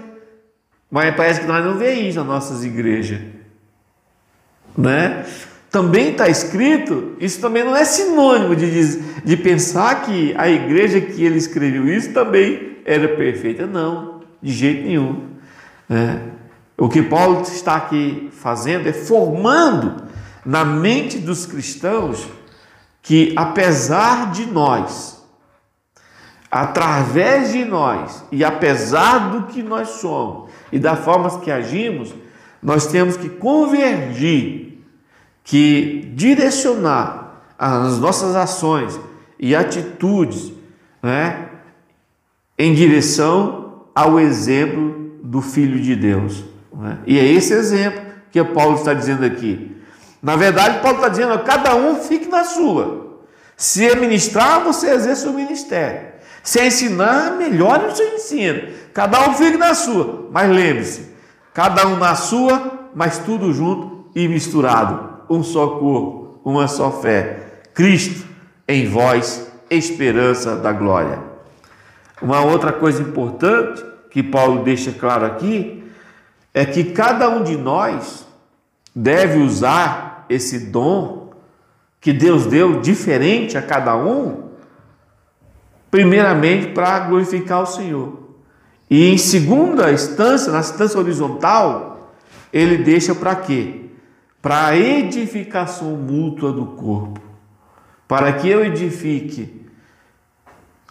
Mas 0.90 1.14
parece 1.14 1.40
que 1.40 1.46
nós 1.46 1.64
não 1.64 1.76
vemos 1.76 2.04
isso 2.04 2.18
nas 2.18 2.26
nossas 2.26 2.64
igrejas. 2.64 3.20
Né? 4.76 5.24
Também 5.70 6.10
está 6.10 6.28
escrito, 6.28 7.16
isso 7.20 7.40
também 7.40 7.64
não 7.64 7.76
é 7.76 7.84
sinônimo 7.84 8.56
de, 8.56 9.00
de 9.22 9.36
pensar 9.36 10.02
que 10.02 10.34
a 10.36 10.48
igreja 10.48 11.00
que 11.00 11.22
ele 11.22 11.38
escreveu 11.38 11.88
isso 11.88 12.12
também 12.12 12.78
era 12.84 13.08
perfeita. 13.08 13.66
Não, 13.66 14.20
de 14.42 14.52
jeito 14.52 14.82
nenhum. 14.82 15.30
É. 15.88 16.18
O 16.76 16.88
que 16.88 17.02
Paulo 17.02 17.42
está 17.42 17.76
aqui 17.76 18.30
fazendo 18.32 18.88
é 18.88 18.92
formando 18.92 20.02
na 20.44 20.64
mente 20.64 21.18
dos 21.18 21.46
cristãos 21.46 22.26
que, 23.02 23.32
apesar 23.36 24.32
de 24.32 24.46
nós, 24.46 25.22
através 26.50 27.52
de 27.52 27.64
nós 27.64 28.24
e 28.32 28.42
apesar 28.42 29.30
do 29.30 29.42
que 29.44 29.62
nós 29.62 29.88
somos 29.88 30.50
e 30.72 30.78
das 30.78 30.98
formas 31.00 31.36
que 31.36 31.50
agimos, 31.50 32.12
nós 32.62 32.86
temos 32.86 33.16
que 33.16 33.28
convergir 33.28 34.69
que 35.50 36.12
direcionar 36.14 37.42
as 37.58 37.98
nossas 37.98 38.36
ações 38.36 39.00
e 39.36 39.56
atitudes 39.56 40.52
né, 41.02 41.48
em 42.56 42.72
direção 42.72 43.82
ao 43.92 44.20
exemplo 44.20 45.18
do 45.24 45.42
Filho 45.42 45.80
de 45.80 45.96
Deus. 45.96 46.44
Né? 46.72 46.98
E 47.04 47.18
é 47.18 47.24
esse 47.24 47.52
exemplo 47.52 48.00
que 48.30 48.42
Paulo 48.44 48.76
está 48.76 48.94
dizendo 48.94 49.24
aqui. 49.24 49.76
Na 50.22 50.36
verdade, 50.36 50.78
Paulo 50.82 50.98
está 50.98 51.08
dizendo: 51.08 51.36
cada 51.40 51.74
um 51.74 51.96
fique 51.96 52.28
na 52.28 52.44
sua. 52.44 53.18
Se 53.56 53.84
é 53.84 53.96
ministrar, 53.96 54.62
você 54.62 54.88
exerce 54.90 55.26
o 55.26 55.32
ministério. 55.32 56.12
Se 56.44 56.60
é 56.60 56.68
ensinar, 56.68 57.32
melhore 57.32 57.86
o 57.86 57.96
seu 57.96 58.06
ensino. 58.14 58.68
Cada 58.94 59.28
um 59.28 59.34
fique 59.34 59.56
na 59.56 59.74
sua. 59.74 60.28
Mas 60.30 60.48
lembre-se: 60.48 61.10
cada 61.52 61.88
um 61.88 61.96
na 61.96 62.14
sua, 62.14 62.88
mas 62.94 63.18
tudo 63.18 63.52
junto 63.52 64.08
e 64.14 64.28
misturado 64.28 65.09
um 65.30 65.44
só 65.44 65.78
corpo, 65.78 66.40
uma 66.44 66.66
só 66.66 66.90
fé. 66.90 67.60
Cristo 67.72 68.26
em 68.66 68.88
vós, 68.88 69.50
esperança 69.70 70.56
da 70.56 70.72
glória. 70.72 71.20
Uma 72.20 72.40
outra 72.40 72.72
coisa 72.72 73.00
importante 73.00 73.82
que 74.10 74.22
Paulo 74.22 74.64
deixa 74.64 74.92
claro 74.92 75.24
aqui 75.24 75.84
é 76.52 76.66
que 76.66 76.84
cada 76.84 77.28
um 77.28 77.44
de 77.44 77.56
nós 77.56 78.26
deve 78.94 79.38
usar 79.38 80.26
esse 80.28 80.66
dom 80.66 81.30
que 82.00 82.12
Deus 82.12 82.46
deu 82.46 82.80
diferente 82.80 83.56
a 83.56 83.62
cada 83.62 83.96
um, 83.96 84.50
primeiramente 85.90 86.68
para 86.68 86.98
glorificar 87.00 87.62
o 87.62 87.66
Senhor. 87.66 88.20
E 88.88 89.12
em 89.12 89.18
segunda 89.18 89.92
instância, 89.92 90.50
na 90.50 90.60
instância 90.60 90.98
horizontal, 90.98 92.12
ele 92.52 92.78
deixa 92.78 93.14
para 93.14 93.36
quê? 93.36 93.89
Para 94.42 94.68
a 94.68 94.76
edificação 94.76 95.96
mútua 95.96 96.52
do 96.52 96.66
corpo, 96.66 97.20
para 98.08 98.32
que 98.32 98.48
eu 98.48 98.64
edifique 98.64 99.66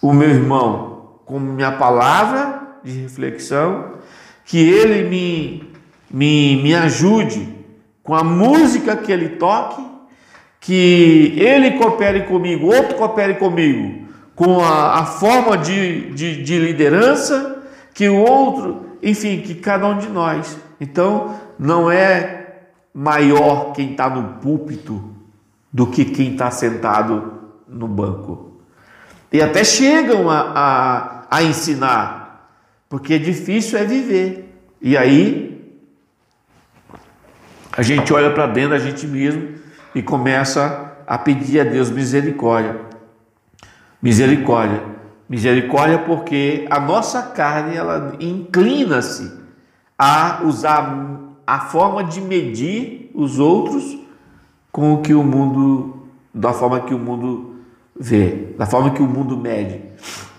o 0.01 0.13
meu 0.13 0.29
irmão 0.29 1.19
com 1.25 1.39
minha 1.39 1.71
palavra 1.71 2.79
de 2.83 2.91
reflexão, 3.01 3.95
que 4.45 4.57
ele 4.57 5.09
me, 5.09 5.73
me, 6.09 6.61
me 6.61 6.75
ajude 6.75 7.55
com 8.03 8.15
a 8.15 8.23
música 8.23 8.95
que 8.95 9.11
ele 9.11 9.29
toque, 9.29 9.85
que 10.59 11.33
ele 11.37 11.71
coopere 11.71 12.23
comigo, 12.23 12.67
outro 12.67 12.95
coopere 12.95 13.35
comigo, 13.35 14.07
com 14.35 14.59
a, 14.59 14.99
a 14.99 15.05
forma 15.05 15.57
de, 15.57 16.11
de, 16.11 16.41
de 16.41 16.57
liderança, 16.57 17.63
que 17.93 18.07
o 18.07 18.15
outro, 18.15 18.97
enfim, 19.03 19.41
que 19.41 19.55
cada 19.55 19.85
um 19.87 19.97
de 19.97 20.07
nós. 20.07 20.57
Então, 20.79 21.35
não 21.59 21.91
é 21.91 22.38
maior 22.99 23.71
quem 23.71 23.91
está 23.91 24.09
no 24.09 24.39
púlpito 24.41 25.15
do 25.71 25.87
que 25.87 26.03
quem 26.03 26.33
está 26.33 26.51
sentado 26.51 27.31
no 27.65 27.87
banco. 27.87 28.59
E 29.31 29.41
até 29.41 29.63
chegam 29.63 30.29
a, 30.29 30.51
a, 30.53 31.37
a 31.37 31.41
ensinar, 31.41 32.51
porque 32.89 33.17
difícil 33.17 33.79
é 33.79 33.85
viver. 33.85 34.53
E 34.81 34.97
aí 34.97 35.79
a 37.71 37.81
gente 37.81 38.11
olha 38.13 38.33
para 38.33 38.47
dentro 38.47 38.71
da 38.71 38.79
gente 38.79 39.07
mesmo 39.07 39.47
e 39.95 40.01
começa 40.01 40.97
a 41.07 41.17
pedir 41.17 41.61
a 41.61 41.63
Deus 41.63 41.89
misericórdia. 41.89 42.81
Misericórdia. 44.01 44.83
Misericórdia 45.29 45.99
porque 45.99 46.67
a 46.69 46.81
nossa 46.81 47.21
carne 47.21 47.77
ela 47.77 48.17
inclina-se 48.19 49.39
a 49.97 50.41
usar 50.43 51.28
a 51.49 51.61
forma 51.61 52.03
de 52.03 52.21
medir 52.21 53.09
os 53.11 53.39
outros 53.39 53.97
com 54.71 54.93
o 54.93 55.01
que 55.01 55.15
o 55.15 55.23
mundo, 55.23 56.03
da 56.31 56.53
forma 56.53 56.81
que 56.81 56.93
o 56.93 56.99
mundo 56.99 57.55
vê, 57.99 58.53
da 58.55 58.67
forma 58.67 58.91
que 58.91 59.01
o 59.01 59.07
mundo 59.07 59.35
mede. 59.35 59.81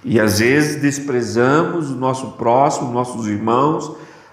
E 0.04 0.20
às 0.20 0.38
vezes 0.38 0.80
desprezamos 0.80 1.90
o 1.90 1.96
nosso 1.96 2.32
próximo, 2.32 2.92
nossos 2.92 3.26
irmãos, 3.26 3.90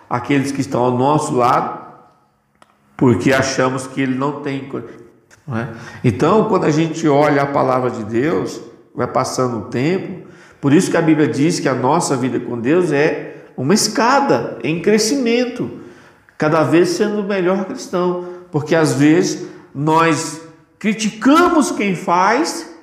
aqueles 0.08 0.52
que 0.52 0.62
estão 0.62 0.84
ao 0.84 0.96
nosso 0.96 1.36
lado, 1.36 1.80
porque 2.96 3.34
achamos 3.34 3.88
que 3.88 4.00
ele 4.00 4.14
não 4.14 4.42
tem. 4.42 4.70
Não 5.48 5.58
é? 5.58 5.70
Então, 6.04 6.48
quando 6.48 6.66
a 6.66 6.72
gente 6.72 7.08
olha 7.08 7.42
a 7.42 7.48
palavra 7.48 7.90
de 7.90 8.04
Deus, 8.04 8.62
vai 8.94 9.08
passando 9.08 9.58
o 9.58 9.62
tempo, 9.62 10.28
por 10.62 10.72
isso 10.72 10.92
que 10.92 10.98
a 10.98 11.02
Bíblia 11.02 11.28
diz 11.28 11.60
que 11.60 11.68
a 11.68 11.74
nossa 11.74 12.16
vida 12.16 12.40
com 12.40 12.60
Deus 12.60 12.92
é 12.92 13.48
uma 13.58 13.74
escada 13.74 14.60
em 14.64 14.80
crescimento 14.80 15.87
cada 16.38 16.64
vez 16.64 16.90
sendo 16.90 17.24
melhor 17.24 17.66
cristão, 17.66 18.26
porque 18.52 18.76
às 18.76 18.94
vezes 18.94 19.48
nós 19.74 20.42
criticamos 20.78 21.72
quem 21.72 21.96
faz, 21.96 22.74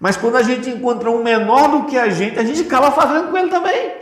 mas 0.00 0.16
quando 0.16 0.36
a 0.36 0.42
gente 0.42 0.70
encontra 0.70 1.10
um 1.10 1.22
menor 1.22 1.68
do 1.68 1.84
que 1.84 1.98
a 1.98 2.08
gente, 2.08 2.38
a 2.38 2.44
gente 2.44 2.62
acaba 2.62 2.90
fazendo 2.90 3.30
com 3.30 3.36
ele 3.36 3.50
também. 3.50 3.92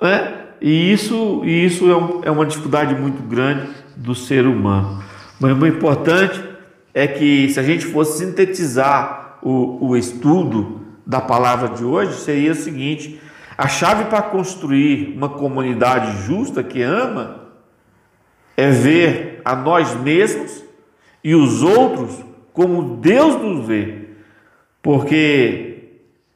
Né? 0.00 0.34
E 0.60 0.92
isso, 0.92 1.42
e 1.44 1.64
isso 1.64 1.90
é, 1.90 1.96
um, 1.96 2.20
é 2.24 2.30
uma 2.30 2.46
dificuldade 2.46 2.94
muito 2.94 3.22
grande 3.22 3.68
do 3.96 4.14
ser 4.14 4.46
humano. 4.46 5.02
Mas 5.40 5.60
o 5.60 5.66
importante 5.66 6.42
é 6.94 7.06
que 7.06 7.48
se 7.48 7.58
a 7.58 7.62
gente 7.62 7.86
fosse 7.86 8.18
sintetizar 8.18 9.38
o, 9.42 9.88
o 9.88 9.96
estudo 9.96 10.80
da 11.04 11.20
palavra 11.20 11.68
de 11.70 11.84
hoje, 11.84 12.20
seria 12.20 12.52
o 12.52 12.54
seguinte: 12.54 13.20
a 13.58 13.66
chave 13.66 14.04
para 14.04 14.22
construir 14.22 15.14
uma 15.16 15.28
comunidade 15.28 16.24
justa 16.26 16.62
que 16.62 16.80
ama 16.80 17.41
é 18.56 18.70
ver 18.70 19.40
a 19.44 19.54
nós 19.54 19.94
mesmos 19.94 20.62
e 21.22 21.34
os 21.34 21.62
outros 21.62 22.24
como 22.52 22.96
Deus 22.96 23.40
nos 23.40 23.66
vê. 23.66 24.08
Porque 24.82 25.72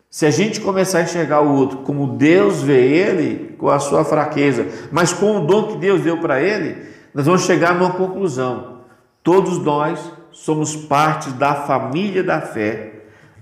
se 0.09 0.24
a 0.24 0.31
gente 0.31 0.61
começar 0.61 0.98
a 0.98 1.02
enxergar 1.02 1.40
o 1.40 1.55
outro 1.55 1.79
como 1.79 2.07
Deus 2.16 2.62
vê 2.62 2.87
ele, 2.87 3.55
com 3.59 3.68
a 3.68 3.79
sua 3.79 4.05
fraqueza, 4.05 4.66
mas 4.90 5.12
com 5.12 5.38
o 5.38 5.46
dom 5.46 5.64
que 5.68 5.79
Deus 5.79 6.00
deu 6.02 6.18
para 6.18 6.40
ele, 6.40 6.76
nós 7.12 7.26
vamos 7.26 7.42
chegar 7.42 7.74
numa 7.74 7.92
conclusão. 7.92 8.81
Todos 9.22 9.59
nós 9.59 10.12
somos 10.31 10.76
parte 10.76 11.31
da 11.31 11.55
família 11.55 12.22
da 12.22 12.40
fé, 12.40 12.92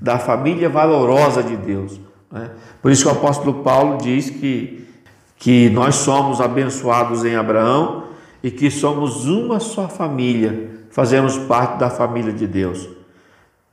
da 0.00 0.18
família 0.18 0.68
valorosa 0.68 1.42
de 1.42 1.56
Deus. 1.56 2.00
Né? 2.30 2.50
Por 2.80 2.90
isso 2.90 3.02
que 3.04 3.08
o 3.08 3.12
apóstolo 3.12 3.62
Paulo 3.62 3.98
diz 3.98 4.30
que, 4.30 4.88
que 5.36 5.68
nós 5.70 5.96
somos 5.96 6.40
abençoados 6.40 7.24
em 7.24 7.36
Abraão 7.36 8.04
e 8.44 8.50
que 8.50 8.70
somos 8.70 9.24
uma 9.24 9.58
só 9.58 9.88
família, 9.88 10.68
fazemos 10.90 11.38
parte 11.38 11.78
da 11.78 11.88
família 11.88 12.30
de 12.30 12.46
Deus. 12.46 12.86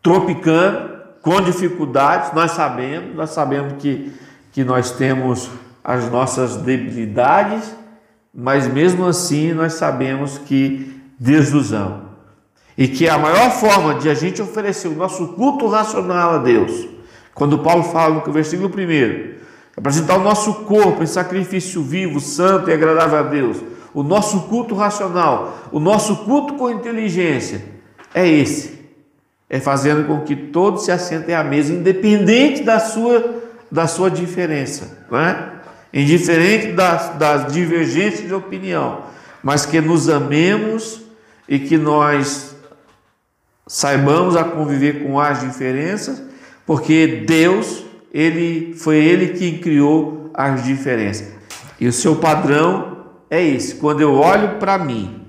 Tropicando, 0.01 0.91
com 1.21 1.41
dificuldades, 1.41 2.31
nós 2.31 2.51
sabemos, 2.51 3.13
nós 3.13 3.31
sabemos 3.31 3.73
que, 3.79 4.13
que 4.53 4.63
nós 4.63 4.91
temos 4.91 5.49
as 5.84 6.10
nossas 6.10 6.55
debilidades, 6.55 7.75
mas 8.34 8.65
mesmo 8.65 9.05
assim 9.05 9.51
nós 9.51 9.73
sabemos 9.73 10.38
que 10.38 11.01
Deus 11.19 11.51
nos 11.51 11.73
ama. 11.73 12.05
E 12.77 12.88
que 12.88 13.10
a 13.10 13.17
maior 13.17 13.51
forma 13.51 13.95
de 13.95 14.10
a 14.10 14.13
gente 14.13 14.41
oferecer 14.41 14.88
o 14.88 14.95
nosso 14.95 15.27
culto 15.34 15.67
racional 15.67 16.36
a 16.36 16.38
Deus, 16.38 16.88
quando 17.36 17.60
Paulo 17.60 17.84
fala 17.84 18.23
no 18.25 18.31
versículo 18.31 18.69
1, 18.69 19.34
apresentar 19.75 20.17
o 20.17 20.23
nosso 20.23 20.63
corpo 20.63 21.03
em 21.03 21.07
sacrifício 21.07 21.84
vivo, 21.84 22.21
santo 22.21 22.69
e 22.69 22.73
agradável 22.73 23.19
a 23.19 23.23
Deus, 23.23 23.57
o 23.93 24.04
nosso 24.04 24.41
culto 24.41 24.75
racional, 24.75 25.58
o 25.71 25.80
nosso 25.80 26.17
culto 26.17 26.54
com 26.56 26.69
inteligência 26.69 27.63
é 28.13 28.27
esse. 28.27 28.80
É 29.49 29.60
fazendo 29.60 30.08
com 30.08 30.21
que 30.21 30.36
todos 30.36 30.86
se 30.86 30.91
assentem 30.91 31.36
à 31.36 31.43
mesa, 31.43 31.73
independente 31.73 32.63
da 32.63 32.80
sua, 32.80 33.41
da 33.69 33.86
sua 33.86 34.10
diferença, 34.10 35.06
não 35.10 35.19
é? 35.19 35.51
indiferente 35.93 36.71
das, 36.71 37.17
das 37.17 37.51
divergências 37.51 38.27
de 38.27 38.34
opinião, 38.34 39.04
mas 39.43 39.65
que 39.65 39.82
nos 39.82 40.08
amemos 40.08 41.01
e 41.49 41.60
que 41.60 41.77
nós 41.77 42.56
saibamos 43.67 44.36
a 44.36 44.43
conviver 44.43 45.04
com 45.04 45.19
as 45.19 45.41
diferenças, 45.41 46.21
porque 46.65 47.25
Deus, 47.27 47.84
ele 48.13 48.73
foi 48.73 48.97
ele 48.97 49.38
quem 49.38 49.58
criou 49.58 50.32
as 50.34 50.63
diferenças. 50.63 51.27
E 51.80 51.88
o 51.88 51.93
seu 51.93 52.15
padrão 52.15 53.00
é 53.31 53.41
esse: 53.41 53.75
quando 53.75 54.01
eu 54.01 54.13
olho 54.13 54.59
para 54.59 54.77
mim 54.77 55.21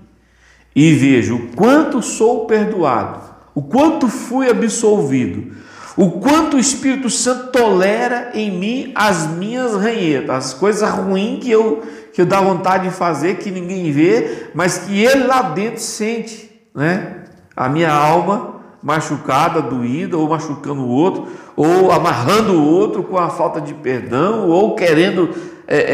e 0.76 0.92
vejo 0.92 1.36
o 1.36 1.46
quanto 1.54 2.02
sou 2.02 2.44
perdoado 2.44 3.32
o 3.54 3.62
quanto 3.62 4.08
fui 4.08 4.48
absolvido, 4.48 5.52
o 5.96 6.12
quanto 6.12 6.56
o 6.56 6.60
Espírito 6.60 7.10
Santo 7.10 7.50
tolera 7.50 8.30
em 8.34 8.50
mim 8.50 8.92
as 8.94 9.26
minhas 9.26 9.74
ranhetas, 9.74 10.30
as 10.30 10.54
coisas 10.54 10.88
ruins 10.90 11.44
que 11.44 11.50
eu, 11.50 11.82
que 12.14 12.22
eu 12.22 12.26
dá 12.26 12.40
vontade 12.40 12.88
de 12.88 12.94
fazer, 12.94 13.36
que 13.36 13.50
ninguém 13.50 13.92
vê, 13.92 14.48
mas 14.54 14.78
que 14.78 15.02
ele 15.02 15.24
lá 15.24 15.42
dentro 15.42 15.82
sente, 15.82 16.50
né? 16.74 17.16
A 17.54 17.68
minha 17.68 17.92
alma 17.92 18.62
machucada, 18.82 19.60
doída, 19.60 20.16
ou 20.16 20.28
machucando 20.28 20.80
o 20.80 20.88
outro, 20.88 21.28
ou 21.54 21.92
amarrando 21.92 22.54
o 22.54 22.66
outro 22.66 23.02
com 23.02 23.18
a 23.18 23.28
falta 23.28 23.60
de 23.60 23.74
perdão, 23.74 24.48
ou 24.48 24.74
querendo 24.74 25.28
é, 25.68 25.76
é, 25.76 25.84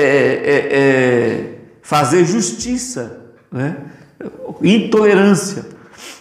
é, 0.44 0.68
é 0.70 1.57
fazer 1.88 2.27
justiça, 2.27 3.18
né? 3.51 3.79
intolerância. 4.61 5.64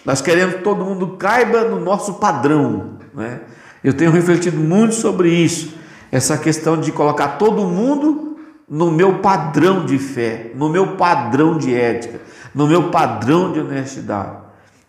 Nós 0.05 0.21
queremos 0.21 0.55
que 0.55 0.61
todo 0.61 0.85
mundo 0.85 1.17
caiba 1.17 1.65
no 1.65 1.77
nosso 1.77 2.13
padrão. 2.13 2.91
Né? 3.13 3.41
Eu 3.83 3.93
tenho 3.93 4.09
refletido 4.09 4.55
muito 4.55 4.95
sobre 4.95 5.29
isso, 5.29 5.73
essa 6.09 6.37
questão 6.37 6.79
de 6.79 6.93
colocar 6.93 7.37
todo 7.37 7.65
mundo 7.65 8.39
no 8.65 8.89
meu 8.89 9.15
padrão 9.19 9.85
de 9.85 9.99
fé, 9.99 10.51
no 10.55 10.69
meu 10.69 10.95
padrão 10.95 11.57
de 11.57 11.75
ética, 11.75 12.21
no 12.55 12.65
meu 12.65 12.89
padrão 12.89 13.51
de 13.51 13.59
honestidade. 13.59 14.37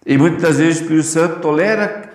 E 0.07 0.17
muitas 0.17 0.59
vezes 0.59 0.79
o 0.79 0.83
Espírito 0.83 1.07
Santo 1.07 1.41
tolera 1.41 2.09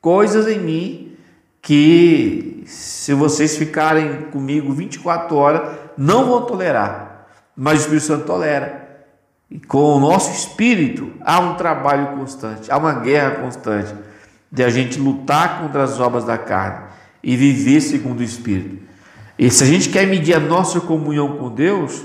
coisas 0.00 0.48
em 0.48 0.58
mim 0.58 1.12
que, 1.60 2.64
se 2.64 3.12
vocês 3.12 3.58
ficarem 3.58 4.22
comigo 4.32 4.72
24 4.72 5.36
horas, 5.36 5.76
não 5.98 6.24
vão 6.24 6.46
tolerar. 6.46 7.15
Mas 7.56 7.78
o 7.78 7.82
Espírito 7.82 8.06
Santo 8.06 8.26
tolera. 8.26 8.86
E 9.50 9.58
com 9.60 9.96
o 9.96 10.00
nosso 10.00 10.32
espírito 10.32 11.12
há 11.20 11.38
um 11.38 11.54
trabalho 11.54 12.16
constante, 12.16 12.70
há 12.70 12.76
uma 12.76 12.94
guerra 12.94 13.42
constante 13.42 13.94
de 14.50 14.64
a 14.64 14.68
gente 14.68 14.98
lutar 14.98 15.60
contra 15.60 15.84
as 15.84 16.00
obras 16.00 16.24
da 16.24 16.36
carne 16.36 16.88
e 17.22 17.36
viver 17.36 17.80
segundo 17.80 18.20
o 18.20 18.24
espírito. 18.24 18.84
E 19.38 19.48
se 19.50 19.62
a 19.62 19.66
gente 19.66 19.88
quer 19.88 20.06
medir 20.06 20.34
a 20.34 20.40
nossa 20.40 20.80
comunhão 20.80 21.36
com 21.36 21.48
Deus, 21.48 22.04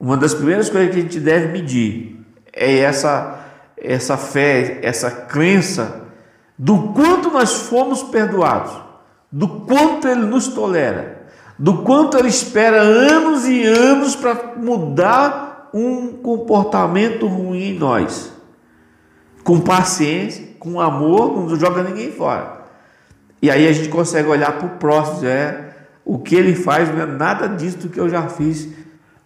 uma 0.00 0.16
das 0.16 0.32
primeiras 0.32 0.70
coisas 0.70 0.90
que 0.90 0.98
a 0.98 1.02
gente 1.02 1.20
deve 1.20 1.48
medir 1.48 2.24
é 2.52 2.78
essa 2.78 3.44
essa 3.76 4.16
fé, 4.16 4.78
essa 4.82 5.10
crença 5.10 6.04
do 6.58 6.92
quanto 6.94 7.30
nós 7.30 7.52
fomos 7.68 8.02
perdoados, 8.02 8.72
do 9.30 9.46
quanto 9.60 10.08
ele 10.08 10.22
nos 10.22 10.48
tolera, 10.48 11.23
do 11.58 11.82
quanto 11.82 12.16
ele 12.16 12.28
espera 12.28 12.80
anos 12.80 13.44
e 13.46 13.62
anos 13.64 14.16
para 14.16 14.54
mudar 14.56 15.70
um 15.72 16.08
comportamento 16.08 17.26
ruim 17.26 17.70
em 17.70 17.78
nós. 17.78 18.32
Com 19.42 19.60
paciência, 19.60 20.48
com 20.58 20.80
amor, 20.80 21.36
não 21.36 21.56
joga 21.56 21.82
ninguém 21.82 22.10
fora. 22.10 22.64
E 23.42 23.50
aí 23.50 23.68
a 23.68 23.72
gente 23.72 23.88
consegue 23.88 24.28
olhar 24.28 24.52
para 24.52 24.66
o 24.66 24.78
próximo, 24.78 25.26
é 25.26 25.74
o 26.04 26.18
que 26.18 26.34
ele 26.34 26.54
faz 26.54 26.88
não 26.92 27.02
é 27.02 27.06
nada 27.06 27.48
disso 27.48 27.78
do 27.78 27.88
que 27.88 27.98
eu 28.00 28.08
já 28.08 28.28
fiz. 28.28 28.68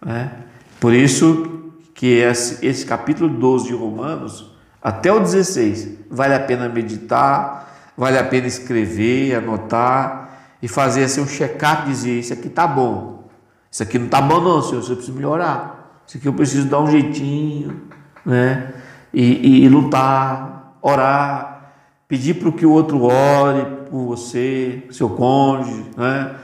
Né? 0.05 0.31
Por 0.79 0.93
isso 0.93 1.71
que 1.93 2.17
esse, 2.17 2.65
esse 2.65 2.85
capítulo 2.85 3.29
12 3.29 3.67
de 3.67 3.73
Romanos, 3.73 4.51
até 4.81 5.11
o 5.11 5.19
16, 5.19 5.89
vale 6.09 6.33
a 6.33 6.39
pena 6.39 6.69
meditar, 6.69 7.91
vale 7.97 8.17
a 8.17 8.23
pena 8.23 8.47
escrever, 8.47 9.35
anotar 9.35 10.18
e 10.61 10.67
fazer 10.67 11.03
assim 11.03 11.21
um 11.21 11.27
check-up, 11.27 11.85
dizer 11.87 12.19
isso 12.19 12.33
aqui 12.33 12.49
tá 12.49 12.67
bom, 12.67 13.27
isso 13.71 13.83
aqui 13.83 13.99
não 13.99 14.07
tá 14.07 14.21
bom 14.21 14.41
não, 14.41 14.61
senhor, 14.61 14.83
você 14.83 14.95
precisa 14.95 15.15
melhorar. 15.15 16.03
Isso 16.07 16.17
aqui 16.17 16.27
eu 16.27 16.33
preciso 16.33 16.67
dar 16.67 16.79
um 16.79 16.89
jeitinho, 16.89 17.83
né? 18.25 18.73
E, 19.13 19.23
e, 19.23 19.65
e 19.65 19.69
lutar, 19.69 20.77
orar, 20.81 21.73
pedir 22.07 22.35
para 22.35 22.51
que 22.51 22.65
o 22.65 22.71
outro 22.71 23.03
ore 23.03 23.63
por 23.89 24.05
você, 24.07 24.87
seu 24.91 25.09
cônjuge, 25.09 25.85
né? 25.95 26.35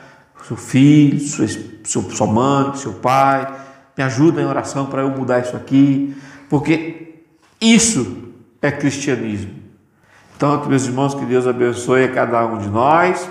Seu 0.43 0.55
filho, 0.55 1.19
sua, 1.19 2.03
sua 2.03 2.27
mãe, 2.27 2.75
seu 2.75 2.93
pai, 2.93 3.51
me 3.97 4.03
ajuda 4.03 4.41
em 4.41 4.45
oração 4.45 4.85
para 4.85 5.01
eu 5.01 5.09
mudar 5.09 5.39
isso 5.39 5.55
aqui, 5.55 6.15
porque 6.47 7.23
isso 7.59 8.31
é 8.61 8.71
cristianismo. 8.71 9.51
Então, 10.37 10.63
meus 10.67 10.85
irmãos, 10.85 11.15
que 11.15 11.25
Deus 11.25 11.47
abençoe 11.47 12.03
a 12.03 12.11
cada 12.11 12.45
um 12.45 12.59
de 12.59 12.67
nós 12.67 13.27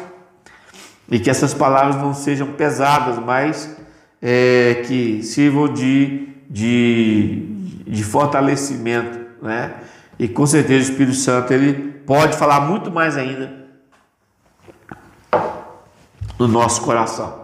e 1.10 1.18
que 1.18 1.30
essas 1.30 1.52
palavras 1.52 1.96
não 1.96 2.14
sejam 2.14 2.52
pesadas, 2.52 3.18
mas 3.18 3.76
é, 4.20 4.82
que 4.86 5.22
sirvam 5.22 5.72
de, 5.72 6.28
de, 6.48 7.82
de 7.86 8.04
fortalecimento, 8.04 9.18
né? 9.42 9.74
E 10.18 10.28
com 10.28 10.46
certeza 10.46 10.88
o 10.88 10.92
Espírito 10.92 11.16
Santo 11.16 11.52
ele 11.52 11.74
pode 12.06 12.36
falar 12.36 12.60
muito 12.60 12.90
mais 12.90 13.16
ainda 13.16 13.64
no 16.38 16.48
nosso 16.48 16.82
coração. 16.82 17.43